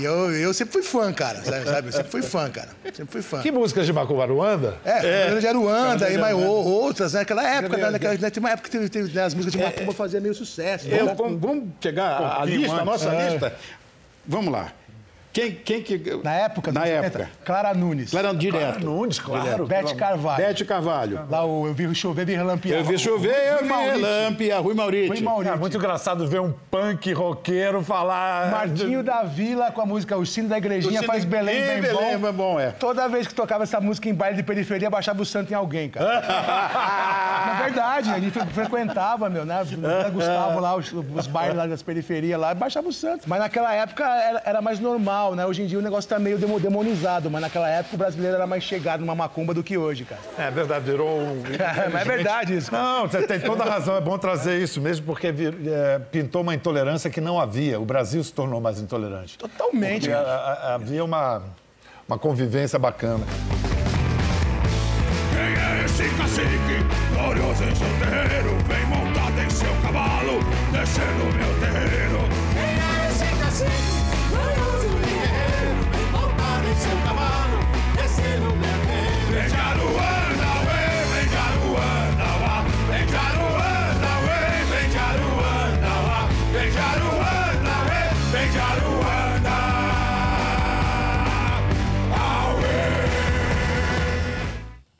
E 0.00 0.04
eu, 0.04 0.32
eu 0.32 0.52
sempre 0.52 0.72
fui 0.72 0.82
fã, 0.82 1.12
cara. 1.12 1.44
Sabe? 1.44 1.64
sabe? 1.64 1.88
Eu 1.88 1.92
sempre 1.92 2.10
fui 2.10 2.22
fã, 2.22 2.50
cara. 2.50 2.70
Sempre 2.86 3.06
fui 3.06 3.22
fã. 3.22 3.40
Que 3.40 3.52
músicas 3.52 3.86
de 3.86 3.92
Macumba 3.92 4.26
Ruanda? 4.26 4.76
É, 4.84 5.28
é. 5.28 5.38
de 5.38 5.46
Aruanda 5.46 6.10
e 6.10 6.18
mais 6.18 6.36
outras, 6.36 7.12
né? 7.12 7.20
Naquela 7.20 7.48
época, 7.48 7.76
né? 7.76 7.90
Naquela, 7.90 8.14
né? 8.14 8.30
Tem 8.30 8.40
uma 8.42 8.50
época 8.50 8.68
que 8.68 8.76
teve, 8.76 8.88
teve, 8.88 9.14
né? 9.14 9.22
as 9.22 9.32
músicas 9.32 9.52
de 9.52 9.64
macumba 9.64 9.92
faziam 9.92 10.20
meio 10.20 10.34
sucesso. 10.34 10.88
Eu- 10.88 11.06
né? 11.06 11.14
vamos, 11.16 11.40
vamos 11.40 11.68
pegar 11.80 12.04
a, 12.08 12.16
a 12.16 12.36
pouquinho 12.38 12.60
lista, 12.62 12.76
a 12.76 12.84
nossa 12.84 13.08
É. 13.10 13.30
lista? 13.30 13.54
Vamos 14.26 14.52
lá. 14.52 14.72
Quem, 15.34 15.50
quem 15.52 15.82
que. 15.82 15.98
Na 16.22 16.32
época, 16.32 16.70
Na 16.70 16.86
época. 16.86 17.24
70, 17.24 17.30
Clara 17.44 17.74
Nunes. 17.74 18.10
Clara 18.12 18.32
direto. 18.32 18.84
Nunes, 18.84 19.18
claro. 19.18 19.66
Bete 19.66 19.94
Carvalho. 19.96 20.36
Bete 20.44 20.64
Carvalho. 20.64 21.26
Lá 21.28 21.44
o 21.44 21.66
Eu 21.66 21.74
Vi 21.74 21.92
Chover, 21.92 22.24
Vi 22.24 22.34
Relampiar. 22.36 22.78
Eu 22.78 22.84
vi 22.84 22.96
chover, 22.96 23.34
eu 23.58 23.64
vi 23.64 23.72
relâmpia, 23.72 24.58
Rui 24.60 24.74
Mauriti. 24.74 25.08
Rui 25.08 25.20
Mauriti. 25.20 25.52
É 25.52 25.56
muito 25.58 25.76
engraçado 25.76 26.26
ver 26.28 26.40
um 26.40 26.52
punk 26.70 27.12
roqueiro 27.12 27.82
falar. 27.82 28.48
Martinho 28.52 29.02
da 29.02 29.24
Vila 29.24 29.72
com 29.72 29.80
a 29.80 29.86
música 29.86 30.16
O 30.16 30.24
Sino 30.24 30.48
da 30.48 30.56
Igrejinha 30.56 31.00
Sino 31.00 31.04
faz 31.04 31.24
Belém 31.24 31.60
bem 31.60 31.80
Belém 31.82 32.16
bom. 32.18 32.28
é 32.28 32.32
bom, 32.32 32.60
é. 32.60 32.70
Toda 32.70 33.08
vez 33.08 33.26
que 33.26 33.34
tocava 33.34 33.64
essa 33.64 33.80
música 33.80 34.08
em 34.08 34.14
baile 34.14 34.36
de 34.36 34.42
periferia, 34.44 34.88
baixava 34.88 35.20
o 35.20 35.26
santo 35.26 35.50
em 35.52 35.56
alguém, 35.56 35.90
cara. 35.90 36.20
Na 37.46 37.62
verdade, 37.64 38.10
a 38.10 38.18
gente 38.20 38.30
fre- 38.30 38.46
frequentava, 38.46 39.28
meu, 39.28 39.44
né? 39.44 39.56
Gustavo 40.12 40.60
lá, 40.60 40.76
os, 40.76 40.92
os 40.92 41.26
bailes 41.26 41.56
lá 41.56 41.66
das 41.66 41.82
periferias 41.82 42.38
lá, 42.40 42.54
baixava 42.54 42.88
o 42.88 42.92
santo. 42.92 43.24
Mas 43.26 43.38
naquela 43.40 43.74
época 43.74 44.04
era, 44.04 44.42
era 44.44 44.62
mais 44.62 44.78
normal, 44.78 45.23
né? 45.34 45.46
Hoje 45.46 45.62
em 45.62 45.66
dia 45.66 45.78
o 45.78 45.82
negócio 45.82 46.08
tá 46.10 46.18
meio 46.18 46.36
demo- 46.38 46.58
demonizado, 46.60 47.30
mas 47.30 47.40
naquela 47.40 47.68
época 47.68 47.94
o 47.94 47.98
brasileiro 47.98 48.34
era 48.36 48.46
mais 48.46 48.62
chegado 48.64 49.00
numa 49.00 49.14
macumba 49.14 49.54
do 49.54 49.62
que 49.62 49.78
hoje, 49.78 50.04
cara. 50.04 50.20
É 50.38 50.50
verdade, 50.50 50.84
virou 50.84 51.08
um. 51.20 51.42
Mas 51.92 52.02
é 52.02 52.04
verdade 52.04 52.56
isso. 52.56 52.72
Não, 52.72 53.06
você 53.08 53.22
tem 53.26 53.38
toda 53.40 53.62
a 53.64 53.68
razão, 53.68 53.96
é 53.96 54.00
bom 54.00 54.18
trazer 54.18 54.60
isso 54.60 54.80
mesmo, 54.80 55.06
porque 55.06 55.30
vir- 55.32 55.56
é, 55.66 55.98
pintou 55.98 56.42
uma 56.42 56.54
intolerância 56.54 57.08
que 57.08 57.20
não 57.20 57.40
havia. 57.40 57.78
O 57.80 57.84
Brasil 57.84 58.22
se 58.24 58.32
tornou 58.32 58.60
mais 58.60 58.80
intolerante. 58.80 59.38
Totalmente, 59.38 60.08
cara. 60.08 60.28
a- 60.28 60.52
a- 60.52 60.74
havia 60.74 61.04
uma, 61.04 61.42
uma 62.08 62.18
convivência 62.18 62.78
bacana. 62.78 63.24
Quem 65.32 65.40
é 65.80 65.84
esse 65.84 66.04
cacique? 66.16 67.14
Glorioso 67.14 67.64
em 67.64 67.74
seu 67.74 67.88
terreiro, 67.98 68.56
vem 68.66 68.84
montado 68.86 69.38
em 69.44 69.50
seu 69.50 69.68
cavalo, 69.82 70.40
descendo 70.72 71.24
meu 71.36 71.60
terreiro. 71.60 72.18
Quem 72.52 72.62
é 72.62 73.10
esse 73.10 73.42
cacique? 73.42 73.93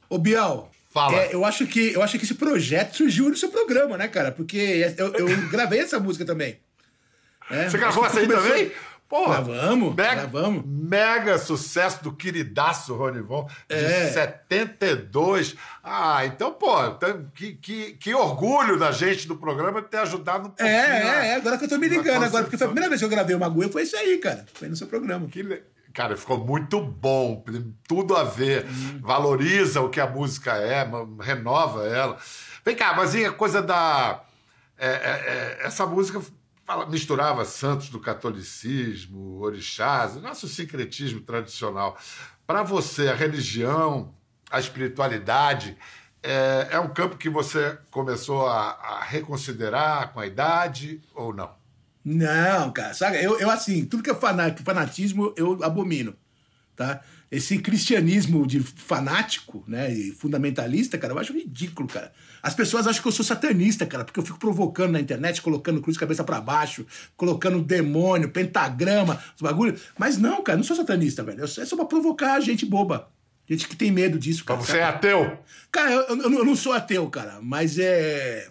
Ô, 0.09 0.18
Bial. 0.18 0.70
Fala. 0.92 1.16
é, 1.16 1.35
eu, 1.35 1.44
acho 1.44 1.66
que, 1.66 1.92
eu 1.92 2.02
acho 2.04 2.16
que 2.16 2.24
esse 2.24 2.35
projeto 2.35 2.96
surgiu 2.96 3.28
no 3.28 3.37
seu 3.37 3.48
programa, 3.48 3.98
né, 3.98 4.07
cara? 4.07 4.30
Porque 4.30 4.87
eu, 4.96 5.12
eu 5.14 5.26
gravei 5.50 5.80
essa 5.80 5.98
música 5.98 6.24
também. 6.24 6.57
É, 7.50 7.68
Você 7.68 7.76
gravou 7.76 8.07
essa 8.07 8.20
aí 8.20 8.26
começou- 8.26 8.48
também? 8.48 8.70
Porra, 9.14 9.42
Gravamos, 9.42 9.94
mega, 9.94 10.14
gravamos. 10.27 10.64
Mega 10.66 11.38
sucesso 11.38 12.03
do 12.03 12.11
queridaço 12.12 12.96
Ronivon, 12.96 13.46
de 13.68 13.77
É. 13.77 14.09
72. 14.11 15.55
Ah, 15.85 16.27
então, 16.27 16.53
pô, 16.53 16.85
então, 16.85 17.24
que, 17.33 17.53
que, 17.53 17.92
que 17.92 18.12
orgulho 18.12 18.77
da 18.77 18.90
gente 18.90 19.29
do 19.29 19.37
programa 19.37 19.81
ter 19.83 19.98
ajudado 19.98 20.48
um 20.48 20.50
pouquinho. 20.50 20.68
É, 20.68 21.05
na- 21.05 21.24
é, 21.24 21.29
é, 21.29 21.35
agora 21.37 21.57
que 21.57 21.64
eu 21.64 21.68
tô 21.68 21.79
me 21.79 21.87
ligando, 21.87 22.24
agora, 22.24 22.42
porque 22.42 22.59
foi 22.59 22.66
a 22.66 22.70
primeira 22.70 22.88
vez 22.88 23.00
que 23.00 23.05
eu 23.05 23.09
gravei 23.09 23.37
uma 23.37 23.46
agulha, 23.46 23.68
foi 23.68 23.83
isso 23.83 23.96
aí, 23.96 24.18
cara. 24.18 24.44
Foi 24.53 24.68
no 24.68 24.74
seu 24.74 24.88
programa. 24.88 25.29
Que 25.29 25.62
Cara, 25.92 26.16
ficou 26.16 26.38
muito 26.44 26.81
bom, 26.81 27.44
tudo 27.87 28.16
a 28.16 28.24
ver. 28.24 28.66
Valoriza 29.00 29.81
o 29.81 29.88
que 29.90 30.00
a 30.00 30.09
música 30.09 30.57
é, 30.57 30.85
renova 31.20 31.87
ela. 31.87 32.16
Vem 32.64 32.74
cá, 32.74 32.94
mas 32.96 33.14
e 33.14 33.24
a 33.24 33.31
coisa 33.31 33.62
da. 33.62 34.24
é, 34.77 34.88
é, 34.88 34.90
é, 35.62 35.66
essa 35.66 35.87
música 35.87 36.20
fala- 36.64 36.87
misturava 36.87 37.44
santos 37.44 37.88
do 37.88 38.00
catolicismo, 38.00 39.38
orixás, 39.40 40.16
nosso 40.16 40.48
sincretismo 40.48 41.20
tradicional. 41.20 41.98
Para 42.46 42.62
você, 42.62 43.09
a 43.09 43.14
religião, 43.14 44.14
a 44.50 44.59
espiritualidade, 44.61 45.77
é, 46.22 46.68
é 46.72 46.81
um 46.81 46.88
campo 46.88 47.16
que 47.16 47.29
você 47.29 47.79
começou 47.90 48.46
a, 48.46 48.70
a 48.72 49.05
reconsiderar 49.05 50.12
com 50.12 50.20
a 50.20 50.27
idade 50.27 51.00
ou 51.14 51.33
não? 51.35 51.50
Não, 52.05 52.70
cara, 52.72 52.92
sabe? 52.94 53.22
Eu, 53.22 53.38
eu 53.40 53.50
assim, 53.50 53.85
tudo 53.87 54.03
que 54.03 54.11
é 54.11 54.14
fana- 54.14 54.55
fanatismo, 54.62 55.33
eu 55.37 55.59
abomino, 55.64 56.14
tá? 56.77 57.00
Esse 57.31 57.59
cristianismo 57.59 58.47
de 58.47 58.61
fanático, 58.61 59.65
né, 59.67 59.93
e 59.93 60.13
fundamentalista, 60.13 60.97
cara, 60.97 61.13
eu 61.15 61.19
acho 61.19 61.33
ridículo, 61.33 61.89
cara. 61.89 62.13
As 62.43 62.55
pessoas 62.55 62.87
acham 62.87 63.03
que 63.03 63.09
eu 63.09 63.13
sou 63.13 63.25
satanista, 63.25 63.85
cara, 63.87 64.05
porque 64.05 64.21
eu 64.21 64.25
fico 64.25 64.39
provocando 64.39 64.93
na 64.93 65.01
internet, 65.01 65.43
colocando 65.43 65.81
cruz 65.81 65.97
cabeça 65.97 66.23
pra 66.23 66.41
baixo, 66.41 66.87
colocando 67.17 67.61
demônio, 67.63 68.29
pentagrama, 68.31 69.21
os 69.35 69.43
bagulho. 69.43 69.79
Mas 69.99 70.17
não, 70.19 70.43
cara, 70.43 70.57
eu 70.57 70.59
não 70.59 70.65
sou 70.65 70.77
satanista, 70.77 71.25
velho. 71.25 71.43
É 71.43 71.47
só 71.47 71.75
pra 71.77 71.87
provocar 71.87 72.39
gente 72.41 72.65
boba. 72.67 73.09
Gente 73.49 73.67
que 73.69 73.77
tem 73.77 73.91
medo 73.91 74.19
disso, 74.19 74.45
cara. 74.45 74.61
Então 74.61 74.73
você 74.73 74.79
é 74.79 74.85
ateu? 74.85 75.39
Cara, 75.73 75.91
eu, 75.91 76.01
eu 76.03 76.17
não- 76.17 76.39
eu 76.39 76.45
não 76.45 76.57
sou 76.57 76.73
ateu, 76.73 77.09
cara, 77.11 77.41
mas 77.43 77.79
é. 77.79 78.49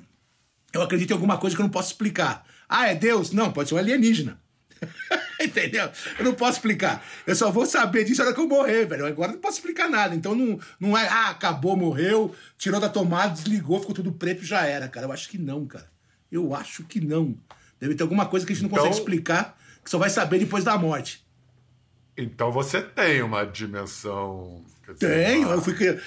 Eu 0.74 0.82
acredito 0.82 1.12
em 1.12 1.14
alguma 1.14 1.38
coisa 1.38 1.56
que 1.56 1.62
eu 1.62 1.66
não 1.66 1.72
posso 1.72 1.92
explicar. 1.92 2.46
Ah, 2.68 2.88
é 2.88 2.96
Deus? 2.96 3.32
Não, 3.32 3.52
pode 3.52 3.70
ser 3.70 3.76
um 3.76 3.78
alienígena. 3.78 4.40
Entendeu? 5.42 5.90
Eu 6.18 6.26
não 6.26 6.34
posso 6.34 6.58
explicar. 6.58 7.04
Eu 7.28 7.36
só 7.36 7.52
vou 7.52 7.66
saber 7.66 8.04
disso 8.04 8.22
na 8.22 8.28
hora 8.28 8.36
que 8.36 8.42
eu 8.42 8.48
morrer, 8.48 8.86
velho. 8.86 9.06
Agora 9.06 9.32
eu 9.32 9.36
não 9.36 9.42
posso 9.42 9.58
explicar 9.58 9.90
nada. 9.90 10.16
Então 10.16 10.34
não, 10.36 10.60
não 10.80 10.98
é, 10.98 11.08
ah, 11.08 11.30
acabou, 11.30 11.76
morreu, 11.76 12.34
tirou 12.58 12.80
da 12.80 12.90
tomada, 12.90 13.34
desligou, 13.34 13.80
ficou 13.80 13.96
tudo 13.96 14.12
preto 14.12 14.44
e 14.44 14.46
já 14.46 14.66
era, 14.66 14.88
cara. 14.88 15.06
Eu 15.08 15.12
acho 15.12 15.30
que 15.30 15.38
não, 15.38 15.66
cara. 15.66 15.92
Eu 16.32 16.56
acho 16.56 16.84
que 16.84 17.00
não. 17.02 17.36
Deve 17.80 17.96
ter 17.96 18.04
alguma 18.04 18.26
coisa 18.26 18.46
que 18.46 18.54
a 18.54 18.56
gente 18.56 18.64
não 18.64 18.70
Então- 18.70 18.84
consegue 18.86 19.00
explicar, 19.02 19.58
que 19.84 19.90
só 19.90 19.98
vai 19.98 20.10
saber 20.10 20.40
depois 20.40 20.64
da 20.64 20.78
morte. 20.78 21.24
Então 22.18 22.52
você 22.52 22.82
tem 22.82 23.22
uma 23.22 23.44
dimensão. 23.44 24.64
dizer, 24.88 25.26
Tenho, 25.26 25.48
uma- 25.48 25.56
eu 25.56 25.62
fui 25.62 26.00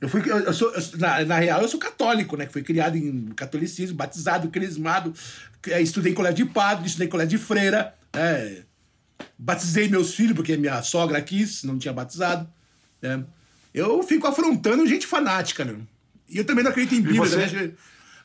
eu 0.00 0.08
fui 0.08 0.22
eu 0.30 0.52
sou 0.52 0.72
eu 0.74 0.82
na, 0.98 1.24
na 1.24 1.38
real 1.38 1.60
eu 1.62 1.68
sou 1.68 1.80
católico, 1.80 2.36
né, 2.36 2.46
que 2.46 2.52
fui 2.52 2.62
criado 2.62 2.96
em 2.96 3.26
catolicismo, 3.34 3.96
batizado, 3.96 4.48
crismado, 4.48 5.12
eh, 5.66 5.80
estudei 5.82 6.12
em 6.12 6.14
colégio 6.14 6.46
de 6.46 6.52
padre, 6.52 6.86
estudei 6.86 7.08
em 7.08 7.10
colégio 7.10 7.36
de 7.38 7.44
freira, 7.44 7.94
é, 8.12 8.62
batizei 9.38 9.88
meus 9.88 10.14
filhos 10.14 10.34
porque 10.34 10.56
minha 10.56 10.82
sogra 10.82 11.20
quis, 11.20 11.62
não 11.64 11.78
tinha 11.78 11.92
batizado, 11.92 12.48
né? 13.00 13.24
Eu 13.72 14.02
fico 14.02 14.26
afrontando 14.26 14.86
gente 14.86 15.06
fanática, 15.06 15.64
né? 15.64 15.76
E 16.28 16.38
eu 16.38 16.44
também 16.44 16.64
não 16.64 16.70
acredito 16.70 16.94
em 16.94 17.02
Bíblia. 17.02 17.46
Né? 17.46 17.72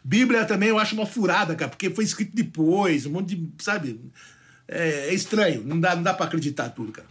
Bíblia 0.04 0.46
também 0.46 0.70
eu 0.70 0.80
acho 0.80 0.96
uma 0.96 1.06
furada, 1.06 1.56
cara, 1.56 1.70
porque 1.70 1.90
foi 1.90 2.04
escrito 2.04 2.36
depois, 2.36 3.06
um 3.06 3.12
monte 3.12 3.36
de. 3.36 3.64
Sabe? 3.64 4.00
É, 4.68 5.10
é 5.10 5.14
estranho, 5.14 5.64
não 5.64 5.80
dá, 5.80 5.96
não 5.96 6.04
dá 6.04 6.14
pra 6.14 6.26
acreditar 6.26 6.70
tudo, 6.70 6.92
cara. 6.92 7.08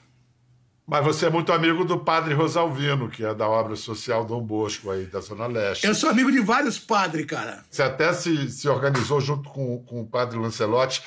Mas 0.86 1.04
você 1.04 1.26
é 1.26 1.30
muito 1.30 1.52
amigo 1.52 1.84
do 1.84 2.00
padre 2.00 2.34
Rosalvino, 2.34 3.08
que 3.08 3.24
é 3.24 3.32
da 3.32 3.48
obra 3.48 3.76
social 3.76 4.24
Dom 4.24 4.42
Bosco 4.42 4.90
aí, 4.90 5.06
da 5.06 5.20
Zona 5.20 5.46
Leste. 5.46 5.86
Eu 5.86 5.94
sou 5.94 6.10
amigo 6.10 6.30
de 6.30 6.40
vários 6.40 6.78
padres, 6.78 7.24
cara. 7.24 7.64
Você 7.70 7.82
até 7.82 8.12
se, 8.12 8.50
se 8.50 8.68
organizou 8.68 9.20
junto 9.20 9.48
com, 9.48 9.78
com 9.84 10.02
o 10.02 10.06
padre 10.06 10.38
Lancelotti 10.38 11.02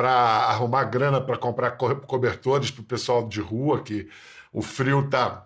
para 0.00 0.10
arrumar 0.10 0.84
grana 0.84 1.20
para 1.20 1.36
comprar 1.36 1.72
co- 1.72 1.94
cobertores 1.96 2.70
para 2.70 2.80
o 2.80 2.84
pessoal 2.84 3.28
de 3.28 3.38
rua, 3.38 3.82
que 3.82 4.08
o 4.50 4.62
frio 4.62 5.06
tá 5.10 5.44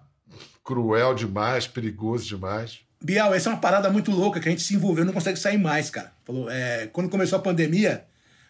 cruel 0.65 1.13
demais, 1.13 1.67
perigoso 1.67 2.25
demais. 2.25 2.79
Bial, 3.03 3.35
essa 3.35 3.51
é 3.51 3.53
uma 3.53 3.59
parada 3.59 3.91
muito 3.91 4.13
louca 4.13 4.39
que 4.39 4.47
a 4.49 4.53
gente 4.53 4.63
se 4.63 4.77
envolveu, 4.77 5.05
não 5.05 5.13
consegue 5.13 5.37
sair 5.41 5.59
mais, 5.59 5.91
cara. 5.91 6.13
Falou, 6.25 6.49
é, 6.49 6.87
quando 6.93 7.09
começou 7.11 7.37
a 7.37 7.43
pandemia, 7.43 8.05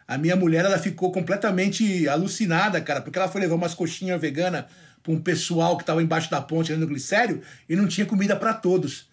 a 0.06 0.18
minha 0.18 0.36
mulher 0.36 0.66
ela 0.66 0.76
ficou 0.78 1.10
completamente 1.10 2.06
alucinada, 2.06 2.78
cara, 2.82 3.00
porque 3.00 3.18
ela 3.18 3.26
foi 3.26 3.40
levar 3.40 3.54
umas 3.54 3.72
coxinhas 3.72 4.20
veganas 4.20 4.66
pra 5.02 5.10
um 5.10 5.18
pessoal 5.20 5.78
que 5.78 5.84
tava 5.86 6.02
embaixo 6.02 6.30
da 6.30 6.40
ponte 6.42 6.70
no 6.74 6.86
glicério 6.86 7.40
e 7.66 7.74
não 7.74 7.88
tinha 7.88 8.06
comida 8.06 8.36
pra 8.36 8.52
todos. 8.52 9.08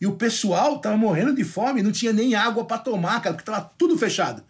E 0.00 0.06
o 0.06 0.12
pessoal 0.12 0.78
tava 0.78 0.96
morrendo 0.96 1.34
de 1.34 1.42
fome, 1.42 1.82
não 1.82 1.90
tinha 1.90 2.12
nem 2.12 2.36
água 2.36 2.64
pra 2.64 2.78
tomar, 2.78 3.20
cara, 3.20 3.34
porque 3.34 3.50
tava 3.50 3.68
tudo 3.76 3.98
fechado. 3.98 4.44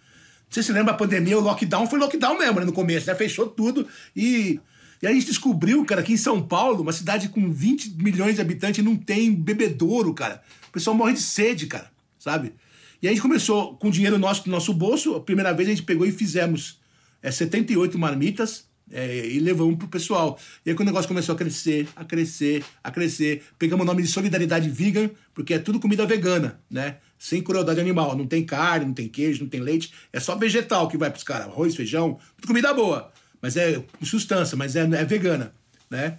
Você 0.48 0.62
se 0.62 0.72
lembra 0.72 0.92
a 0.92 0.96
pandemia, 0.96 1.38
o 1.38 1.40
lockdown 1.40 1.86
foi 1.86 1.98
lockdown 1.98 2.38
mesmo, 2.38 2.60
né, 2.60 2.66
no 2.66 2.72
começo, 2.72 3.06
né? 3.06 3.14
Fechou 3.14 3.46
tudo 3.46 3.86
e. 4.14 4.60
E 5.02 5.06
a 5.06 5.12
gente 5.12 5.26
descobriu, 5.26 5.84
cara, 5.84 6.02
que 6.02 6.14
em 6.14 6.16
São 6.16 6.40
Paulo, 6.40 6.80
uma 6.80 6.92
cidade 6.92 7.28
com 7.28 7.52
20 7.52 7.96
milhões 7.98 8.36
de 8.36 8.40
habitantes, 8.40 8.82
não 8.82 8.96
tem 8.96 9.30
bebedouro, 9.30 10.14
cara. 10.14 10.42
O 10.70 10.72
pessoal 10.72 10.96
morre 10.96 11.12
de 11.12 11.20
sede, 11.20 11.66
cara, 11.66 11.90
sabe? 12.18 12.54
E 13.02 13.06
a 13.06 13.10
gente 13.10 13.20
começou 13.20 13.76
com 13.76 13.90
dinheiro 13.90 14.16
nosso 14.16 14.44
do 14.44 14.50
nosso 14.50 14.72
bolso. 14.72 15.14
A 15.14 15.20
primeira 15.20 15.52
vez 15.52 15.68
a 15.68 15.72
gente 15.72 15.82
pegou 15.82 16.06
e 16.06 16.12
fizemos 16.12 16.80
é, 17.22 17.30
78 17.30 17.98
marmitas 17.98 18.64
é, 18.90 19.26
e 19.26 19.38
levamos 19.40 19.76
pro 19.76 19.88
pessoal. 19.88 20.38
E 20.64 20.70
aí 20.70 20.76
quando 20.76 20.88
o 20.88 20.90
negócio 20.90 21.08
começou 21.08 21.34
a 21.34 21.38
crescer, 21.38 21.88
a 21.96 22.04
crescer, 22.04 22.64
a 22.82 22.90
crescer, 22.90 23.42
pegamos 23.58 23.84
o 23.84 23.86
nome 23.86 24.02
de 24.02 24.08
Solidariedade 24.08 24.68
Vegan, 24.68 25.10
porque 25.34 25.54
é 25.54 25.58
tudo 25.58 25.80
comida 25.80 26.06
vegana, 26.06 26.60
né? 26.70 26.98
Sem 27.18 27.42
crueldade 27.42 27.80
animal. 27.80 28.16
Não 28.16 28.26
tem 28.26 28.44
carne, 28.44 28.86
não 28.86 28.94
tem 28.94 29.08
queijo, 29.08 29.42
não 29.42 29.48
tem 29.48 29.60
leite. 29.60 29.92
É 30.12 30.20
só 30.20 30.36
vegetal 30.36 30.88
que 30.88 30.96
vai 30.96 31.10
pros 31.10 31.24
caras. 31.24 31.46
Arroz, 31.46 31.74
feijão, 31.74 32.18
tudo 32.36 32.48
comida 32.48 32.72
boa. 32.72 33.12
Mas 33.40 33.56
é 33.56 33.82
com 33.98 34.04
substância, 34.04 34.56
mas 34.56 34.76
é, 34.76 34.80
é 34.80 35.04
vegana, 35.04 35.54
né? 35.90 36.18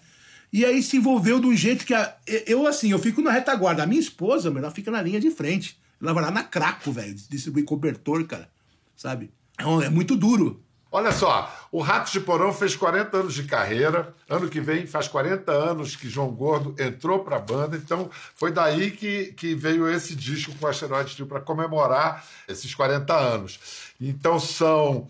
E 0.52 0.64
aí 0.66 0.82
se 0.82 0.98
envolveu 0.98 1.40
de 1.40 1.48
um 1.48 1.56
jeito 1.56 1.86
que. 1.86 1.94
A, 1.94 2.16
eu, 2.46 2.66
assim, 2.66 2.92
eu 2.92 3.00
fico 3.00 3.22
na 3.22 3.32
retaguarda. 3.32 3.84
A 3.84 3.88
minha 3.88 4.00
esposa, 4.00 4.50
ela 4.50 4.72
fica 4.72 4.90
na 4.90 5.02
linha 5.02 5.20
de 5.20 5.30
frente. 5.30 5.78
Ela 6.02 6.14
vai 6.14 6.24
lá 6.24 6.32
na 6.32 6.44
Craco, 6.44 6.92
velho, 6.92 7.16
distribuir 7.30 7.66
cobertor, 7.66 8.26
cara. 8.26 8.50
Sabe? 8.96 9.30
É, 9.58 9.86
é 9.86 9.90
muito 9.90 10.16
duro. 10.16 10.64
Olha 10.92 11.12
só, 11.12 11.54
o 11.72 11.82
Ratos 11.82 12.14
de 12.14 12.20
Porão 12.20 12.54
fez 12.54 12.76
40 12.76 13.18
anos 13.18 13.34
de 13.34 13.44
carreira. 13.44 14.14
Ano 14.30 14.50
que 14.50 14.62
vem 14.62 14.88
faz 14.88 15.08
40 15.08 15.52
anos 15.52 15.96
que 15.96 16.10
João 16.10 16.30
Gordo 16.30 16.76
entrou 16.82 17.20
para 17.20 17.36
a 17.36 17.40
banda. 17.40 17.76
Então 17.76 18.10
foi 18.36 18.52
daí 18.52 18.92
que, 18.92 19.34
que 19.34 19.54
veio 19.54 19.90
esse 19.90 20.16
disco 20.16 20.54
com 20.56 20.66
o 20.66 20.70
Asteroide 20.70 21.14
Trio 21.14 21.28
para 21.28 21.42
comemorar 21.42 22.26
esses 22.48 22.74
40 22.74 23.14
anos. 23.14 23.60
Então 24.00 24.40
são 24.40 25.08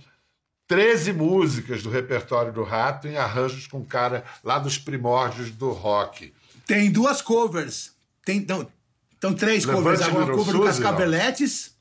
13 0.67 1.13
músicas 1.13 1.83
do 1.83 1.89
repertório 1.89 2.51
do 2.51 2.63
Rato 2.63 3.07
em 3.07 3.17
arranjos 3.17 3.67
com 3.67 3.85
cara 3.85 4.23
lá 4.43 4.57
dos 4.59 4.77
primórdios 4.77 5.51
do 5.51 5.71
rock. 5.71 6.33
Tem 6.65 6.91
duas 6.91 7.21
covers. 7.21 7.93
Tem, 8.25 8.45
não, 8.45 8.67
então, 9.17 9.33
três 9.33 9.65
Levante 9.65 9.83
covers. 9.83 10.07
Uma 10.07 10.19
Little 10.19 10.35
cover 10.37 10.53
do 10.53 10.65
Suzy, 10.67 10.81
Cascaveletes. 10.81 11.75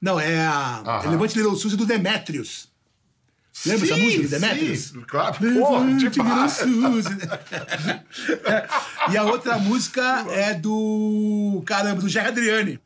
Não, 0.00 0.20
é 0.20 0.46
a 0.46 0.82
Aham. 0.86 1.10
Levante 1.10 1.36
Little 1.36 1.56
Suzy 1.56 1.76
do 1.76 1.86
Demetrius. 1.86 2.68
Lembra 3.66 3.86
essa 3.86 3.94
Sim, 3.96 4.02
música 4.02 4.22
do 4.22 4.28
Demetrius? 4.28 4.80
sim, 4.80 5.00
claro. 5.06 5.36
Porra, 5.38 6.10
demais. 6.10 6.58
E 9.10 9.16
a 9.16 9.24
outra 9.24 9.58
música 9.58 10.26
é 10.30 10.54
do. 10.54 11.62
Caramba, 11.66 12.00
do 12.00 12.08
Jerry 12.08 12.28
Adriani. 12.28 12.80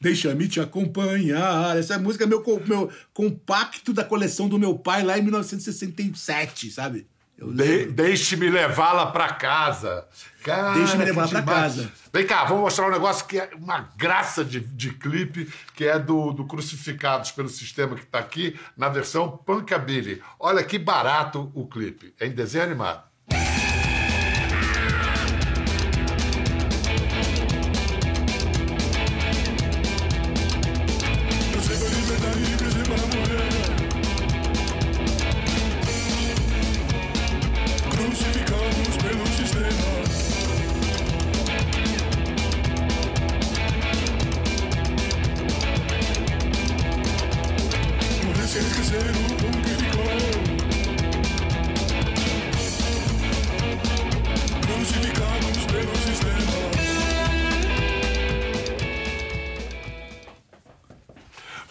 Deixa-me 0.00 0.48
te 0.48 0.60
acompanhar. 0.60 1.76
Essa 1.78 1.98
música 1.98 2.24
é 2.24 2.26
meu, 2.26 2.42
meu 2.66 2.90
compacto 3.12 3.92
da 3.92 4.04
coleção 4.04 4.48
do 4.48 4.58
meu 4.58 4.78
pai 4.78 5.02
lá 5.02 5.18
em 5.18 5.22
1967, 5.22 6.70
sabe? 6.70 7.06
Eu 7.36 7.52
De- 7.52 7.86
Deixe-me 7.86 8.48
levá-la 8.48 9.06
para 9.06 9.32
casa. 9.34 10.06
Deixe-me 10.74 11.04
pra 11.12 11.40
demais. 11.40 11.44
casa. 11.44 11.92
Vem 12.12 12.26
cá, 12.26 12.44
vou 12.44 12.58
mostrar 12.58 12.86
um 12.86 12.90
negócio 12.90 13.26
que 13.26 13.38
é 13.40 13.50
uma 13.56 13.88
graça 13.96 14.44
de, 14.44 14.60
de 14.60 14.90
clipe, 14.92 15.52
que 15.74 15.84
é 15.84 15.98
do, 15.98 16.32
do 16.32 16.44
Crucificados 16.46 17.32
pelo 17.32 17.48
Sistema, 17.48 17.96
que 17.96 18.02
está 18.04 18.18
aqui, 18.18 18.58
na 18.76 18.88
versão 18.88 19.28
Punkabilly. 19.38 20.22
Olha 20.38 20.62
que 20.62 20.78
barato 20.78 21.50
o 21.54 21.66
clipe. 21.66 22.14
É 22.20 22.26
em 22.26 22.30
desenho 22.32 22.64
animado. 22.64 23.02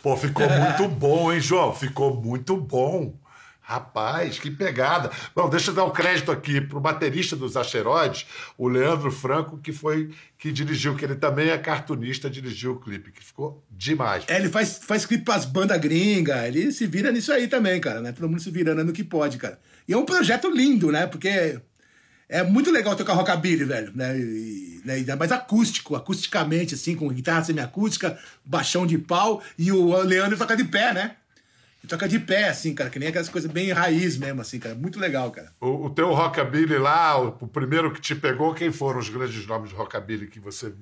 Pô, 0.04 0.18
ficou 0.18 0.46
muito 0.50 0.86
bom, 0.90 1.32
hein, 1.32 1.40
João? 1.40 1.74
Ficou 1.74 2.22
muito 2.22 2.58
bom. 2.58 3.18
Rapaz, 3.62 4.38
que 4.38 4.52
pegada. 4.52 5.10
Bom, 5.34 5.50
deixa 5.50 5.72
eu 5.72 5.76
dar 5.76 5.86
um 5.86 5.92
crédito 5.92 6.30
aqui 6.30 6.60
pro 6.60 6.82
baterista 6.82 7.38
dos 7.38 7.56
Asteroides, 7.56 8.26
o 8.58 8.68
Leandro 8.68 9.10
Franco, 9.10 9.58
que 9.58 9.72
foi 9.72 10.14
que 10.38 10.52
dirigiu, 10.52 10.98
que 10.98 11.06
ele 11.06 11.16
também 11.16 11.50
é 11.50 11.58
cartunista, 11.58 12.30
dirigiu 12.30 12.74
o 12.74 12.80
clipe, 12.82 13.14
que 13.14 13.24
ficou 13.24 13.66
demais. 13.72 14.26
É, 14.28 14.36
ele 14.36 14.50
faz, 14.50 14.82
faz 14.84 15.06
clipe 15.06 15.24
pras 15.24 15.46
bandas 15.46 15.80
gringas, 15.80 16.44
ele 16.44 16.74
se 16.74 16.86
vira 16.86 17.10
nisso 17.10 17.32
aí 17.32 17.48
também, 17.48 17.80
cara, 17.80 18.02
né? 18.02 18.12
Todo 18.12 18.28
mundo 18.28 18.42
se 18.42 18.52
virando 18.52 18.84
no 18.84 18.92
que 18.92 19.06
pode, 19.06 19.38
cara. 19.38 19.58
E 19.88 19.94
é 19.94 19.98
um 19.98 20.04
projeto 20.04 20.50
lindo, 20.50 20.92
né? 20.92 21.08
Porque 21.08 21.62
é 22.30 22.44
muito 22.44 22.72
legal 22.72 22.96
tocar 22.96 23.14
rockabilly, 23.14 23.64
velho, 23.66 23.92
né? 23.96 24.18
E, 24.18 24.82
né? 24.86 24.96
Ainda 24.96 25.16
mais 25.16 25.32
acústico, 25.32 25.96
acusticamente, 25.96 26.76
assim, 26.76 26.96
com 26.96 27.08
guitarra 27.10 27.44
semiacústica, 27.44 28.18
baixão 28.44 28.86
de 28.86 28.98
pau, 28.98 29.42
e 29.58 29.72
o 29.72 29.96
Leandro 30.04 30.38
toca 30.38 30.56
de 30.56 30.64
pé, 30.64 30.94
né? 30.94 31.16
Ele 31.84 31.90
toca 31.90 32.08
de 32.08 32.18
pé, 32.18 32.48
assim, 32.48 32.74
cara, 32.74 32.90
que 32.90 32.98
nem 32.98 33.10
aquelas 33.10 33.28
coisas 33.28 33.52
bem 33.52 33.72
raiz 33.72 34.18
mesmo, 34.18 34.40
assim, 34.40 34.58
cara. 34.58 34.74
Muito 34.74 35.00
legal, 35.00 35.30
cara. 35.32 35.52
O, 35.60 35.88
o 35.88 35.90
teu 35.90 36.14
rockabilly 36.14 36.78
lá, 36.78 37.22
o, 37.22 37.38
o 37.42 37.48
primeiro 37.48 37.92
que 37.92 38.00
te 38.00 38.16
pegou, 38.16 38.54
quem 38.54 38.72
foram 38.72 39.00
os 39.00 39.10
grandes 39.10 39.46
nomes 39.46 39.70
de 39.70 39.76
rockabilly 39.76 40.28
que 40.28 40.40
você, 40.40 40.74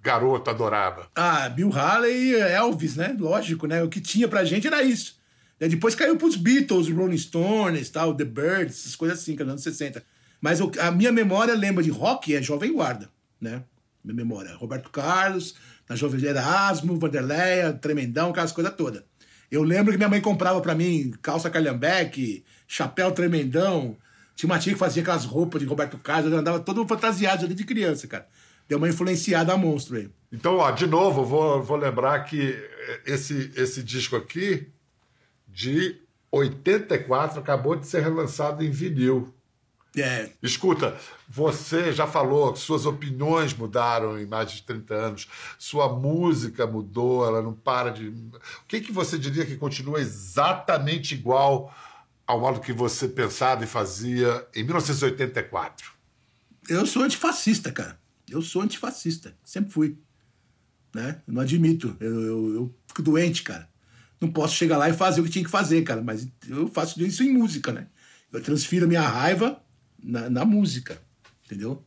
garoto, 0.00 0.48
adorava? 0.48 1.08
Ah, 1.14 1.48
Bill 1.48 1.72
Haley, 1.72 2.34
Elvis, 2.34 2.94
né? 2.94 3.16
Lógico, 3.18 3.66
né? 3.66 3.82
O 3.82 3.88
que 3.88 4.00
tinha 4.00 4.28
pra 4.28 4.44
gente 4.44 4.66
era 4.66 4.82
isso. 4.82 5.20
Daí 5.58 5.68
Depois 5.68 5.94
caiu 5.94 6.16
pros 6.16 6.36
Beatles, 6.36 6.88
Rolling 6.88 7.18
Stones, 7.18 7.90
tal, 7.90 8.14
The 8.14 8.24
Birds, 8.24 8.80
essas 8.80 8.96
coisas 8.96 9.18
assim, 9.18 9.36
que 9.36 9.42
é 9.42 9.44
nos 9.44 9.52
anos 9.52 9.62
60. 9.62 10.04
Mas 10.42 10.60
o- 10.60 10.70
a 10.80 10.90
minha 10.90 11.12
memória 11.12 11.54
lembra 11.54 11.82
de 11.84 11.90
rock 11.90 12.34
é 12.34 12.42
Jovem 12.42 12.72
Guarda, 12.72 13.08
né? 13.40 13.62
Minha 14.04 14.16
memória. 14.16 14.52
Roberto 14.56 14.90
Carlos, 14.90 15.54
na 15.88 15.94
Jovem 15.96 16.22
Erasmo, 16.24 16.98
Vanderleia, 16.98 17.72
Tremendão, 17.72 18.30
aquelas 18.30 18.50
coisas 18.52 18.74
todas. 18.74 19.04
Eu 19.48 19.62
lembro 19.62 19.92
que 19.92 19.96
minha 19.98 20.08
mãe 20.08 20.20
comprava 20.20 20.60
pra 20.60 20.74
mim 20.74 21.12
calça 21.22 21.48
calhambeque, 21.48 22.44
chapéu 22.66 23.12
tremendão. 23.12 23.96
Tinha 24.34 24.50
uma 24.50 24.58
tia 24.58 24.72
que 24.72 24.78
fazia 24.78 25.02
aquelas 25.02 25.24
roupas 25.24 25.60
de 25.60 25.66
Roberto 25.68 25.96
Carlos, 25.98 26.32
eu 26.32 26.38
andava 26.38 26.58
todo 26.58 26.86
fantasiado 26.88 27.44
ali 27.44 27.54
de 27.54 27.64
criança, 27.64 28.08
cara. 28.08 28.26
Deu 28.68 28.78
uma 28.78 28.88
influenciada 28.88 29.52
a 29.52 29.56
monstro 29.56 29.96
aí. 29.96 30.10
Então, 30.32 30.56
ó, 30.56 30.70
de 30.70 30.86
novo, 30.86 31.24
vou, 31.24 31.62
vou 31.62 31.76
lembrar 31.76 32.20
que 32.24 32.56
esse, 33.06 33.52
esse 33.54 33.82
disco 33.82 34.16
aqui, 34.16 34.66
de 35.46 36.00
84, 36.30 37.38
acabou 37.38 37.76
de 37.76 37.86
ser 37.86 38.02
relançado 38.02 38.64
em 38.64 38.70
vinil. 38.70 39.32
É, 39.96 40.30
Escuta, 40.42 40.96
você 41.28 41.92
já 41.92 42.06
falou 42.06 42.52
que 42.52 42.58
suas 42.58 42.86
opiniões 42.86 43.52
mudaram 43.52 44.18
em 44.18 44.24
mais 44.24 44.50
de 44.50 44.62
30 44.62 44.94
anos, 44.94 45.28
sua 45.58 45.86
música 45.92 46.66
mudou, 46.66 47.26
ela 47.26 47.42
não 47.42 47.52
para 47.52 47.90
de. 47.90 48.08
O 48.08 48.40
que, 48.66 48.80
que 48.80 48.90
você 48.90 49.18
diria 49.18 49.44
que 49.44 49.56
continua 49.56 50.00
exatamente 50.00 51.14
igual 51.14 51.74
ao 52.26 52.40
modo 52.40 52.60
que 52.60 52.72
você 52.72 53.06
pensava 53.06 53.64
e 53.64 53.66
fazia 53.66 54.46
em 54.54 54.62
1984? 54.62 55.92
eu 56.68 56.86
sou 56.86 57.02
antifascista, 57.02 57.72
cara. 57.72 57.98
Eu 58.28 58.40
sou 58.40 58.62
antifascista, 58.62 59.36
sempre 59.44 59.72
fui. 59.72 59.98
Né? 60.94 61.20
Eu 61.26 61.34
não 61.34 61.42
admito. 61.42 61.96
Eu, 62.00 62.20
eu, 62.20 62.54
eu 62.54 62.74
fico 62.86 63.02
doente, 63.02 63.42
cara. 63.42 63.68
Não 64.20 64.30
posso 64.30 64.54
chegar 64.54 64.78
lá 64.78 64.88
e 64.88 64.92
fazer 64.92 65.20
o 65.20 65.24
que 65.24 65.30
tinha 65.30 65.44
que 65.44 65.50
fazer, 65.50 65.82
cara. 65.82 66.02
Mas 66.02 66.28
eu 66.48 66.68
faço 66.68 67.02
isso 67.02 67.22
em 67.22 67.32
música, 67.32 67.72
né? 67.72 67.88
Eu 68.32 68.42
transfiro 68.42 68.84
a 68.84 68.88
minha 68.88 69.02
raiva 69.02 69.61
na, 70.02 70.28
na 70.28 70.44
música, 70.44 71.00
entendeu? 71.44 71.82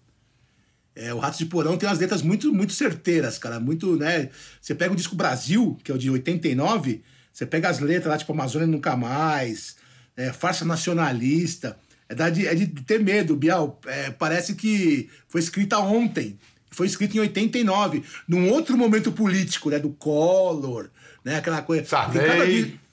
É, 0.96 1.14
o 1.14 1.20
Ratos 1.20 1.40
de 1.40 1.46
Porão 1.46 1.78
tem 1.78 1.88
umas 1.90 2.00
letras 2.00 2.22
muito, 2.22 2.54
muito 2.54 2.72
certeiras, 2.72 3.38
cara. 3.38 3.60
Muito, 3.60 3.98
né? 3.98 4.30
Você 4.62 4.74
pega 4.74 4.94
o 4.94 4.96
disco 4.96 5.16
Brasil, 5.16 5.78
que 5.84 5.92
é 5.92 5.96
o 5.96 5.98
de 5.98 6.10
89, 6.10 7.04
você 7.34 7.46
pega 7.46 7.68
as 7.70 7.80
letras 7.80 8.12
lá, 8.12 8.18
tipo 8.18 8.32
Amazônia 8.32 8.66
Nunca 8.68 8.96
Mais, 8.96 9.76
é, 10.16 10.32
Farsa 10.32 10.64
Nacionalista. 10.64 11.78
É, 12.08 12.16
da- 12.16 12.30
de, 12.30 12.48
é 12.48 12.56
de 12.56 12.68
ter 12.68 13.04
medo, 13.04 13.36
Bial. 13.36 13.80
É, 13.88 14.12
parece 14.12 14.56
que 14.56 15.10
foi 15.28 15.42
escrita 15.42 15.80
ontem. 15.80 16.40
Foi 16.72 16.88
escrita 16.88 17.18
em 17.18 17.20
89, 17.22 18.04
num 18.28 18.50
outro 18.50 18.78
momento 18.78 19.12
político, 19.12 19.70
né? 19.70 19.80
Do 19.80 19.90
Collor, 19.90 20.90
né? 21.26 21.38
Aquela 21.38 21.62
coisa. 21.62 21.86
Sarney. 21.86 22.22
Cada 22.26 22.86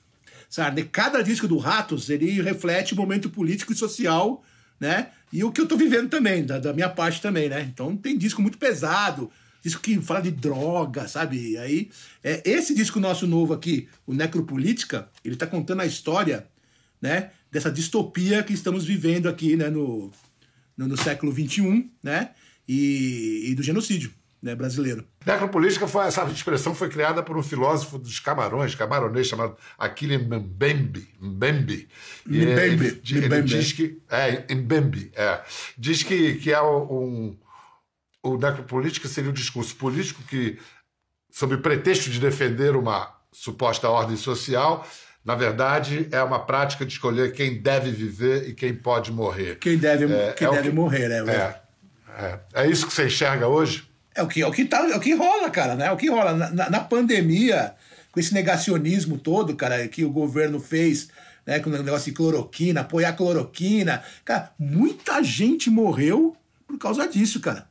Sabe, 0.53 0.85
cada 0.85 1.23
disco 1.23 1.49
do 1.49 1.57
Ratos, 1.57 2.11
ele 2.11 2.43
reflete 2.43 2.93
o 2.93 2.97
momento 2.97 3.31
político 3.31 3.73
e 3.73 3.77
social, 3.77 4.45
né? 4.83 5.11
E 5.33 5.45
o 5.45 5.53
que 5.53 5.61
eu 5.61 5.69
tô 5.69 5.77
vivendo 5.77 6.11
também, 6.11 6.45
da, 6.45 6.59
da 6.59 6.73
minha 6.73 6.89
parte 6.89 7.23
também, 7.23 7.49
né? 7.49 7.63
Então 7.63 7.97
tem 7.97 8.19
disco 8.19 8.43
muito 8.43 8.59
pesado, 8.59 9.31
disco 9.63 9.81
que 9.81 9.97
fala 10.01 10.21
de 10.21 10.33
droga, 10.33 11.07
sabe? 11.07 11.53
E 11.53 11.57
aí, 11.57 11.89
é, 12.23 12.43
esse 12.45 12.75
disco 12.75 12.99
nosso 12.99 13.25
novo 13.25 13.55
aqui, 13.55 13.89
o 14.05 14.13
Necropolítica, 14.13 15.09
ele 15.25 15.37
tá 15.37 15.47
contando 15.47 15.83
a 15.83 15.87
história, 15.87 16.49
né? 17.01 17.31
Dessa 17.49 17.71
distopia 17.71 18.43
que 18.43 18.53
estamos 18.53 18.85
vivendo 18.85 19.29
aqui, 19.29 19.55
né? 19.55 19.71
No, 19.71 20.11
no, 20.77 20.89
no 20.89 20.97
século 20.97 21.33
XXI, 21.33 21.89
né? 22.03 22.31
E, 22.69 23.51
e 23.51 23.55
do 23.55 23.63
genocídio, 23.63 24.13
né? 24.43 24.55
Brasileiro. 24.57 25.05
Necropolítica 25.25 25.87
foi 25.87 26.07
essa 26.07 26.25
expressão 26.25 26.75
foi 26.75 26.89
criada 26.89 27.23
por 27.23 27.37
um 27.37 27.43
filósofo 27.43 27.97
dos 27.99 28.19
Camarões, 28.19 28.75
camaronês 28.75 29.29
chamado 29.29 29.57
Aquile 29.79 30.19
Mbembe, 30.19 31.09
Mbembe. 31.21 31.89
E 32.27 32.45
Mbembe, 32.45 32.87
ele, 32.87 33.03
ele 33.11 33.27
Mbembe. 33.27 33.49
diz 33.49 33.73
que 33.73 34.03
é 34.11 34.55
Mbembe, 34.55 35.13
é, 35.15 35.41
diz 35.79 36.03
que 36.03 36.35
que 36.35 36.53
é 36.53 36.61
um 36.61 37.37
o 38.25 38.37
necropolítica 38.37 39.09
seria 39.09 39.31
um 39.31 39.35
discurso 39.35 39.75
político 39.77 40.23
que 40.25 40.59
sob 41.31 41.57
pretexto 41.59 42.09
de 42.11 42.21
defender 42.21 42.77
uma 42.77 43.13
suposta 43.33 43.89
ordem 43.89 44.17
social, 44.17 44.87
na 45.25 45.35
verdade 45.35 46.07
é 46.13 46.23
uma 46.23 46.39
prática 46.41 46.85
de 46.85 46.93
escolher 46.93 47.33
quem 47.33 47.61
deve 47.61 47.91
viver 47.91 48.49
e 48.49 48.55
quem 48.55 48.75
pode 48.75 49.11
morrer. 49.13 49.57
Quem 49.59 49.77
deve, 49.79 50.13
É, 50.13 50.33
quem 50.33 50.47
é 50.47 50.51
deve 50.51 50.69
que- 50.69 50.75
morrer, 50.75 51.09
né? 51.09 51.33
É, 51.33 51.63
é, 52.25 52.41
é 52.65 52.67
isso 52.69 52.87
que 52.87 52.93
você 52.93 53.07
enxerga 53.07 53.47
hoje? 53.49 53.89
É 54.15 54.23
o 54.23 54.29
que, 54.29 54.43
é 54.43 54.47
o 54.47 54.53
que, 54.53 54.65
tá, 54.65 54.89
é 54.89 54.97
o 54.97 55.01
que 55.01 55.15
rola, 55.15 55.51
cara, 55.51 55.75
né? 55.75 55.87
É 55.87 55.91
o 55.91 55.97
que 55.97 56.09
rola. 56.11 56.35
Na, 56.35 56.71
na- 56.71 56.81
pandemia, 56.81 57.75
com 58.11 58.21
esse 58.21 58.35
negacionismo 58.35 59.19
todo, 59.19 59.57
cara, 59.57 59.89
que 59.89 60.05
o 60.05 60.11
governo 60.11 60.61
fez, 60.61 61.09
né? 61.47 61.61
Com 61.61 61.71
o 61.71 61.73
negócio 61.73 62.11
de 62.11 62.17
cloroquina, 62.17 62.83
apoiar 62.83 63.15
cloroquina. 63.15 64.03
Cara, 64.25 64.53
muita 64.59 65.23
gente 65.23 65.71
morreu 65.71 66.37
por 66.67 66.79
causa 66.79 67.07
disso, 67.09 67.41
cara. 67.41 67.67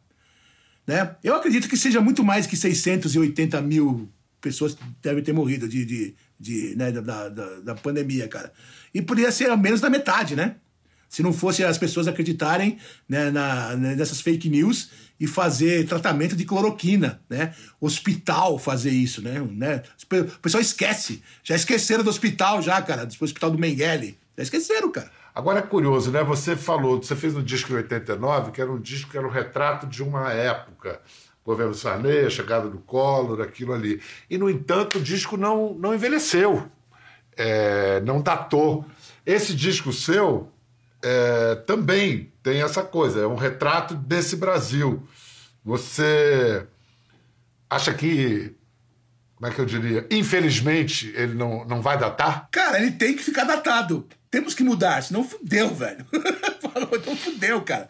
Né? 0.85 1.15
Eu 1.23 1.35
acredito 1.35 1.69
que 1.69 1.77
seja 1.77 2.01
muito 2.01 2.23
mais 2.23 2.47
que 2.47 2.57
680 2.57 3.61
mil 3.61 4.09
pessoas 4.41 4.75
devem 5.01 5.23
ter 5.23 5.33
morrido 5.33 5.69
de, 5.69 5.85
de, 5.85 6.15
de, 6.39 6.75
né, 6.75 6.91
da, 6.91 7.29
da, 7.29 7.59
da 7.59 7.75
pandemia, 7.75 8.27
cara. 8.27 8.51
E 8.93 9.01
poderia 9.01 9.31
ser 9.31 9.55
menos 9.55 9.79
da 9.79 9.89
metade, 9.89 10.35
né? 10.35 10.55
Se 11.07 11.21
não 11.21 11.31
fosse 11.31 11.63
as 11.63 11.77
pessoas 11.77 12.07
acreditarem 12.07 12.77
né, 13.07 13.29
na, 13.29 13.75
né, 13.75 13.95
nessas 13.95 14.21
fake 14.21 14.49
news 14.49 14.89
e 15.21 15.27
fazer 15.27 15.85
tratamento 15.85 16.35
de 16.35 16.43
cloroquina, 16.43 17.21
né? 17.29 17.53
Hospital 17.79 18.57
fazer 18.57 18.89
isso, 18.89 19.21
né? 19.21 19.39
né? 19.51 19.83
O 20.35 20.39
pessoal 20.39 20.59
esquece. 20.59 21.21
Já 21.43 21.55
esqueceram 21.55 22.03
do 22.03 22.09
hospital 22.09 22.59
já, 22.59 22.81
cara. 22.81 23.05
Do 23.05 23.15
hospital 23.23 23.51
do 23.51 23.59
Mengele. 23.59 24.17
Já 24.35 24.41
esqueceram, 24.41 24.91
cara. 24.91 25.11
Agora 25.35 25.59
é 25.59 25.61
curioso, 25.61 26.09
né? 26.09 26.23
Você 26.23 26.55
falou, 26.55 26.97
você 26.97 27.15
fez 27.15 27.35
um 27.35 27.43
disco 27.43 27.71
em 27.71 27.75
89, 27.75 28.51
que 28.51 28.59
era 28.59 28.71
um 28.71 28.81
disco 28.81 29.11
que 29.11 29.17
era 29.17 29.27
um 29.27 29.29
retrato 29.29 29.85
de 29.85 30.01
uma 30.01 30.33
época. 30.33 30.99
Governo 31.45 31.75
Sarney, 31.75 32.25
a 32.25 32.29
chegada 32.31 32.67
do 32.67 32.79
Collor, 32.79 33.41
aquilo 33.41 33.73
ali. 33.73 34.01
E, 34.27 34.39
no 34.39 34.49
entanto, 34.49 34.97
o 34.97 35.01
disco 35.01 35.37
não, 35.37 35.75
não 35.75 35.93
envelheceu, 35.93 36.67
é, 37.37 37.99
não 37.99 38.23
datou. 38.23 38.83
Esse 39.23 39.53
disco 39.53 39.93
seu 39.93 40.49
é, 41.03 41.55
também 41.67 42.30
tem 42.43 42.61
essa 42.61 42.83
coisa, 42.83 43.21
é 43.21 43.27
um 43.27 43.35
retrato 43.35 43.93
desse 43.95 44.35
Brasil. 44.35 45.07
Você 45.63 46.65
acha 47.69 47.93
que, 47.93 48.55
como 49.35 49.51
é 49.51 49.55
que 49.55 49.61
eu 49.61 49.65
diria, 49.65 50.07
infelizmente 50.09 51.13
ele 51.15 51.33
não, 51.33 51.65
não 51.65 51.81
vai 51.81 51.97
datar? 51.97 52.49
Cara, 52.51 52.79
ele 52.79 52.91
tem 52.91 53.15
que 53.15 53.23
ficar 53.23 53.43
datado. 53.43 54.07
Temos 54.29 54.53
que 54.53 54.63
mudar, 54.63 55.03
senão 55.03 55.23
fudeu, 55.23 55.69
velho. 55.75 56.05
Falou, 56.61 56.89
então 56.93 57.15
fudeu, 57.15 57.61
cara. 57.61 57.89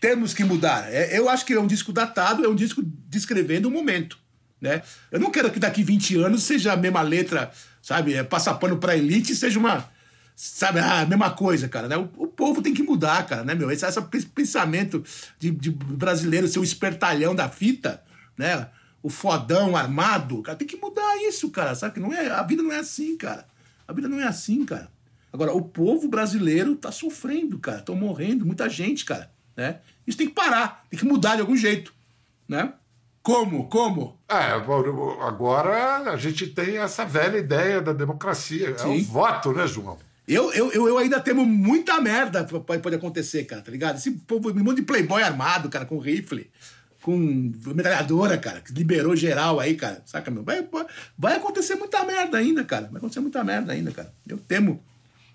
Temos 0.00 0.32
que 0.32 0.42
mudar. 0.42 0.92
É, 0.92 1.16
eu 1.16 1.28
acho 1.28 1.44
que 1.44 1.52
é 1.52 1.60
um 1.60 1.66
disco 1.66 1.92
datado, 1.92 2.44
é 2.44 2.48
um 2.48 2.54
disco 2.54 2.82
descrevendo 2.84 3.68
o 3.68 3.70
momento. 3.70 4.18
Né? 4.60 4.82
Eu 5.10 5.20
não 5.20 5.30
quero 5.30 5.50
que 5.50 5.58
daqui 5.58 5.82
20 5.82 6.16
anos 6.16 6.44
seja 6.44 6.72
a 6.72 6.76
mesma 6.76 7.02
letra, 7.02 7.50
sabe? 7.82 8.14
É, 8.14 8.22
passar 8.22 8.54
pano 8.54 8.78
pra 8.78 8.96
elite 8.96 9.34
seja 9.34 9.58
uma. 9.58 9.90
Sabe, 10.34 10.80
a 10.80 11.06
mesma 11.06 11.30
coisa, 11.30 11.68
cara. 11.68 11.88
Né? 11.88 11.96
O, 11.96 12.08
o 12.16 12.26
povo 12.26 12.62
tem 12.62 12.74
que 12.74 12.82
mudar, 12.82 13.26
cara, 13.26 13.44
né, 13.44 13.54
meu? 13.54 13.70
Esse, 13.70 13.86
esse 13.86 14.26
pensamento 14.26 15.04
de, 15.38 15.50
de 15.50 15.70
brasileiro 15.70 16.48
ser 16.48 16.58
o 16.58 16.64
espertalhão 16.64 17.34
da 17.34 17.48
fita, 17.48 18.02
né? 18.36 18.68
O 19.02 19.10
fodão 19.10 19.76
armado, 19.76 20.42
cara, 20.42 20.56
tem 20.56 20.66
que 20.66 20.76
mudar 20.76 21.16
isso, 21.28 21.50
cara. 21.50 21.74
Sabe 21.74 21.94
que 21.94 22.00
não 22.00 22.12
é, 22.12 22.30
a 22.30 22.42
vida 22.42 22.62
não 22.62 22.72
é 22.72 22.78
assim, 22.78 23.16
cara. 23.16 23.46
A 23.86 23.92
vida 23.92 24.08
não 24.08 24.20
é 24.20 24.24
assim, 24.24 24.64
cara. 24.64 24.88
Agora, 25.32 25.52
o 25.52 25.62
povo 25.62 26.08
brasileiro 26.08 26.76
tá 26.76 26.92
sofrendo, 26.92 27.58
cara. 27.58 27.78
Estão 27.78 27.96
morrendo, 27.96 28.46
muita 28.46 28.68
gente, 28.68 29.04
cara. 29.04 29.30
Né? 29.56 29.80
Isso 30.06 30.18
tem 30.18 30.28
que 30.28 30.34
parar, 30.34 30.84
tem 30.90 30.98
que 30.98 31.06
mudar 31.06 31.36
de 31.36 31.40
algum 31.40 31.56
jeito. 31.56 31.92
Né? 32.48 32.72
Como? 33.22 33.68
Como? 33.68 34.18
É, 34.28 34.52
agora 34.52 36.10
a 36.10 36.16
gente 36.16 36.48
tem 36.48 36.78
essa 36.78 37.04
velha 37.04 37.38
ideia 37.38 37.80
da 37.80 37.92
democracia. 37.92 38.76
É 38.78 38.86
o 38.86 39.02
voto, 39.04 39.52
né, 39.52 39.66
João? 39.66 39.96
Eu, 40.26 40.52
eu, 40.52 40.70
eu, 40.70 40.98
ainda 40.98 41.18
temo 41.20 41.44
muita 41.44 42.00
merda 42.00 42.44
que 42.44 42.58
pode, 42.60 42.80
pode 42.80 42.94
acontecer, 42.94 43.44
cara, 43.44 43.60
tá 43.60 43.72
ligado? 43.72 43.96
Esse 43.96 44.12
povo, 44.12 44.50
um 44.50 44.62
monte 44.62 44.76
de 44.76 44.82
playboy 44.82 45.20
armado, 45.22 45.68
cara, 45.68 45.84
com 45.84 45.98
rifle, 45.98 46.48
com 47.02 47.16
metralhadora, 47.74 48.38
cara, 48.38 48.60
que 48.60 48.72
liberou 48.72 49.16
geral 49.16 49.58
aí, 49.58 49.74
cara, 49.74 50.00
saca, 50.06 50.30
meu? 50.30 50.44
Vai, 50.44 50.66
vai 51.18 51.36
acontecer 51.36 51.74
muita 51.74 52.04
merda 52.04 52.38
ainda, 52.38 52.64
cara. 52.64 52.86
Vai 52.86 52.98
acontecer 52.98 53.20
muita 53.20 53.42
merda 53.42 53.72
ainda, 53.72 53.90
cara. 53.90 54.12
Eu 54.26 54.38
temo. 54.38 54.82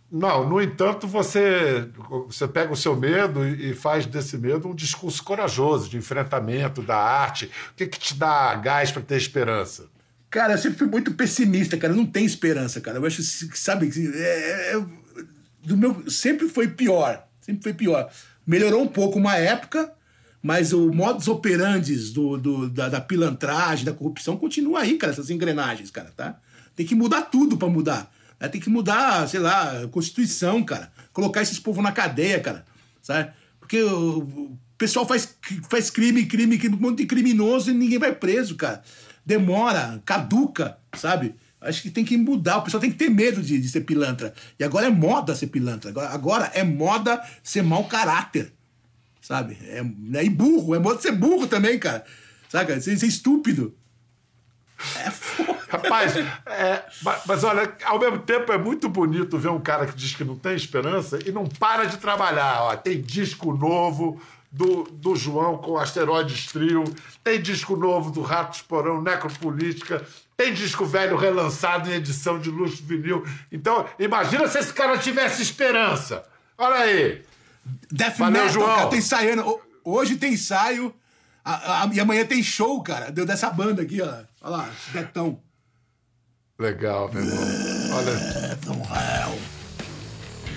Não, 0.09 0.47
no 0.47 0.61
entanto, 0.61 1.05
você, 1.05 1.89
você 2.25 2.47
pega 2.47 2.71
o 2.71 2.77
seu 2.77 2.95
medo 2.95 3.45
e 3.45 3.73
faz 3.73 4.05
desse 4.05 4.37
medo 4.37 4.69
um 4.69 4.75
discurso 4.75 5.21
corajoso, 5.21 5.89
de 5.89 5.97
enfrentamento 5.97 6.81
da 6.81 6.95
arte. 6.95 7.51
O 7.71 7.75
que, 7.75 7.87
que 7.87 7.99
te 7.99 8.15
dá 8.15 8.55
gás 8.55 8.89
para 8.89 9.01
ter 9.01 9.17
esperança? 9.17 9.89
Cara, 10.29 10.53
eu 10.53 10.57
sempre 10.57 10.77
fui 10.77 10.87
muito 10.87 11.13
pessimista, 11.13 11.77
cara. 11.77 11.93
Não 11.93 12.05
tem 12.05 12.25
esperança, 12.25 12.81
cara. 12.81 12.97
Eu 12.97 13.05
acho 13.05 13.17
que, 13.47 13.57
sabe, 13.57 13.89
é, 14.13 14.73
é, 14.73 14.85
do 15.63 15.77
meu, 15.77 16.09
sempre 16.09 16.49
foi 16.49 16.67
pior. 16.67 17.25
Sempre 17.39 17.63
foi 17.63 17.73
pior. 17.73 18.11
Melhorou 18.45 18.83
um 18.83 18.87
pouco 18.87 19.17
uma 19.17 19.35
época, 19.35 19.91
mas 20.41 20.73
o 20.73 20.91
modus 20.91 21.27
operandi 21.27 21.95
do, 22.11 22.37
do, 22.37 22.69
da, 22.69 22.89
da 22.89 23.01
pilantragem, 23.01 23.85
da 23.85 23.93
corrupção, 23.93 24.37
continua 24.37 24.81
aí, 24.81 24.97
cara, 24.97 25.13
essas 25.13 25.29
engrenagens, 25.29 25.89
cara, 25.89 26.11
tá? 26.15 26.39
Tem 26.75 26.85
que 26.85 26.95
mudar 26.95 27.23
tudo 27.23 27.57
para 27.57 27.67
mudar. 27.67 28.13
Né? 28.39 28.47
Tem 28.47 28.61
que 28.61 28.69
mudar, 28.69 29.27
sei 29.27 29.39
lá, 29.39 29.83
a 29.83 29.87
Constituição, 29.87 30.63
cara. 30.63 30.91
Colocar 31.13 31.41
esses 31.41 31.59
povos 31.59 31.83
na 31.83 31.91
cadeia, 31.91 32.39
cara. 32.39 32.65
Sabe? 33.01 33.31
Porque 33.59 33.81
o, 33.81 34.57
pessoal 34.77 35.07
faz, 35.07 35.35
faz 35.69 35.89
crime, 35.89 36.25
crime, 36.25 36.57
crime, 36.57 36.75
um 36.75 36.79
monte 36.79 36.99
de 36.99 37.05
criminoso 37.05 37.71
e 37.71 37.73
ninguém 37.73 37.97
vai 37.97 38.13
preso, 38.13 38.55
cara. 38.55 38.83
Demora, 39.27 40.01
caduca, 40.05 40.77
sabe? 40.93 41.35
Acho 41.59 41.81
que 41.81 41.89
tem 41.89 42.05
que 42.05 42.15
mudar. 42.15 42.59
O 42.59 42.61
pessoal 42.61 42.79
tem 42.79 42.89
que 42.89 42.95
ter 42.95 43.09
medo 43.09 43.41
de, 43.41 43.59
de 43.59 43.67
ser 43.67 43.81
pilantra. 43.81 44.33
E 44.57 44.63
agora 44.63 44.87
é 44.87 44.89
moda 44.89 45.35
ser 45.35 45.47
pilantra. 45.47 45.89
Agora, 45.89 46.09
agora 46.11 46.51
é 46.53 46.63
moda 46.63 47.21
ser 47.43 47.61
mau 47.61 47.83
caráter. 47.83 48.53
Sabe? 49.21 49.57
É, 49.67 49.83
né? 49.83 50.23
E 50.23 50.29
burro. 50.29 50.73
É 50.73 50.79
moda 50.79 51.01
ser 51.01 51.11
burro 51.11 51.45
também, 51.45 51.77
cara. 51.77 52.05
Saca? 52.47 52.79
Ser, 52.79 52.97
ser 52.97 53.07
estúpido. 53.07 53.75
É 54.95 55.11
foda. 55.11 55.57
Rapaz, 55.67 56.15
é, 56.47 56.85
mas, 57.01 57.21
mas, 57.25 57.43
olha, 57.43 57.75
ao 57.83 57.99
mesmo 57.99 58.19
tempo 58.19 58.53
é 58.53 58.57
muito 58.57 58.87
bonito 58.87 59.37
ver 59.37 59.49
um 59.49 59.59
cara 59.59 59.85
que 59.85 59.95
diz 59.97 60.15
que 60.15 60.23
não 60.23 60.37
tem 60.37 60.55
esperança 60.55 61.19
e 61.25 61.33
não 61.33 61.45
para 61.45 61.83
de 61.83 61.97
trabalhar. 61.97 62.63
Ó. 62.63 62.77
Tem 62.77 63.01
disco 63.01 63.53
novo 63.53 64.21
do, 64.51 64.83
do 64.83 65.15
João 65.15 65.57
com 65.57 65.77
Asteroides 65.77 66.45
Trio, 66.47 66.83
tem 67.23 67.41
disco 67.41 67.75
novo 67.75 68.11
do 68.11 68.21
Ratos 68.21 68.61
Porão, 68.61 69.01
Necropolítica, 69.01 70.05
tem 70.35 70.53
disco 70.53 70.85
velho 70.85 71.17
relançado 71.17 71.89
em 71.89 71.93
edição 71.93 72.39
de 72.39 72.49
luxo 72.49 72.83
vinil. 72.83 73.25
Então, 73.51 73.85
imagina 73.99 74.47
se 74.47 74.59
esse 74.59 74.73
cara 74.73 74.97
tivesse 74.97 75.41
esperança. 75.41 76.23
Olha 76.57 76.75
aí. 76.77 77.23
Death 77.91 78.17
Valeu, 78.17 78.33
Metal, 78.43 78.49
João. 78.53 78.75
cara, 78.75 78.87
tá 78.89 78.97
ensaiando. 78.97 79.59
Hoje 79.83 80.15
tem 80.15 80.33
ensaio. 80.33 80.93
A- 81.43 81.83
a- 81.83 81.89
e 81.93 81.99
amanhã 81.99 82.25
tem 82.25 82.41
show, 82.43 82.81
cara, 82.83 83.11
deu 83.11 83.25
dessa 83.25 83.49
banda 83.49 83.81
aqui, 83.81 84.01
ó. 84.01 84.05
Olha 84.05 84.25
lá, 84.57 84.69
Betão. 84.91 85.39
Legal, 86.59 87.09
meu 87.13 87.23
irmão. 87.23 87.43
Olha. 87.97 89.56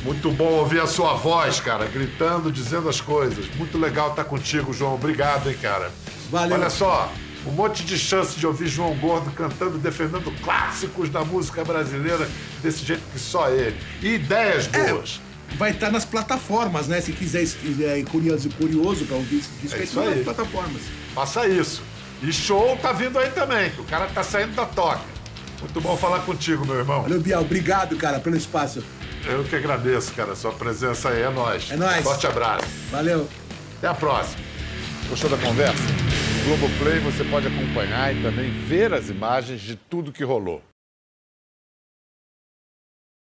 Muito 0.02 0.30
bom 0.30 0.44
ouvir 0.52 0.80
a 0.80 0.86
sua 0.86 1.14
voz, 1.14 1.60
cara, 1.60 1.84
gritando, 1.86 2.50
dizendo 2.50 2.88
as 2.88 3.00
coisas. 3.00 3.46
Muito 3.56 3.76
legal 3.76 4.10
estar 4.10 4.24
contigo, 4.24 4.72
João. 4.72 4.94
Obrigado, 4.94 5.50
hein, 5.50 5.56
cara. 5.60 5.90
Valeu. 6.30 6.56
Olha 6.56 6.70
só, 6.70 7.12
um 7.46 7.50
monte 7.50 7.84
de 7.84 7.98
chance 7.98 8.38
de 8.38 8.46
ouvir 8.46 8.66
João 8.66 8.94
Gordo 8.96 9.30
cantando, 9.32 9.76
defendendo 9.76 10.32
clássicos 10.42 11.10
da 11.10 11.22
música 11.22 11.62
brasileira 11.64 12.26
desse 12.62 12.84
jeito 12.84 13.02
que 13.12 13.18
só 13.18 13.50
ele. 13.50 13.76
E 14.00 14.14
ideias 14.14 14.66
boas. 14.66 15.20
Vai 15.58 15.72
estar 15.72 15.90
nas 15.90 16.04
plataformas, 16.04 16.86
né? 16.86 17.00
Se 17.00 17.12
quiser, 17.12 17.44
se 17.44 17.56
quiser 17.56 17.98
ir 17.98 18.04
curioso, 18.04 18.48
curioso 18.56 19.04
pra 19.04 19.16
ouvir 19.16 19.38
esse 19.40 19.50
disco, 19.60 19.76
É 19.76 19.80
aí 19.80 19.84
isso 19.84 19.94
tá 19.96 20.04
nas 20.06 20.14
aí. 20.14 20.24
plataformas. 20.24 20.82
Faça 21.14 21.46
isso. 21.46 21.82
E 22.22 22.32
show 22.32 22.78
tá 22.80 22.92
vindo 22.92 23.18
aí 23.18 23.30
também, 23.30 23.70
que 23.70 23.80
o 23.80 23.84
cara 23.84 24.06
tá 24.06 24.22
saindo 24.22 24.54
da 24.54 24.64
toca. 24.64 25.00
Muito 25.60 25.78
bom 25.80 25.94
falar 25.96 26.20
contigo, 26.20 26.64
meu 26.64 26.76
irmão. 26.76 27.02
Valeu, 27.02 27.20
Bial. 27.20 27.42
Obrigado, 27.42 27.96
cara, 27.96 28.18
pelo 28.20 28.36
espaço. 28.36 28.82
Eu 29.26 29.44
que 29.44 29.56
agradeço, 29.56 30.12
cara. 30.14 30.34
Sua 30.34 30.52
presença 30.52 31.10
aí 31.10 31.22
é 31.22 31.30
nóis. 31.30 31.70
É 31.70 31.76
nóis. 31.76 32.02
Forte 32.02 32.26
abraço. 32.26 32.66
Valeu. 32.90 33.28
Até 33.78 33.88
a 33.88 33.94
próxima. 33.94 34.42
Gostou 35.08 35.28
da 35.30 35.36
conversa? 35.36 35.82
No 36.38 36.56
Globoplay 36.56 36.98
você 37.00 37.24
pode 37.24 37.46
acompanhar 37.46 38.14
e 38.14 38.22
também 38.22 38.50
ver 38.66 38.92
as 38.94 39.08
imagens 39.08 39.60
de 39.60 39.76
tudo 39.76 40.12
que 40.12 40.24
rolou. 40.24 40.62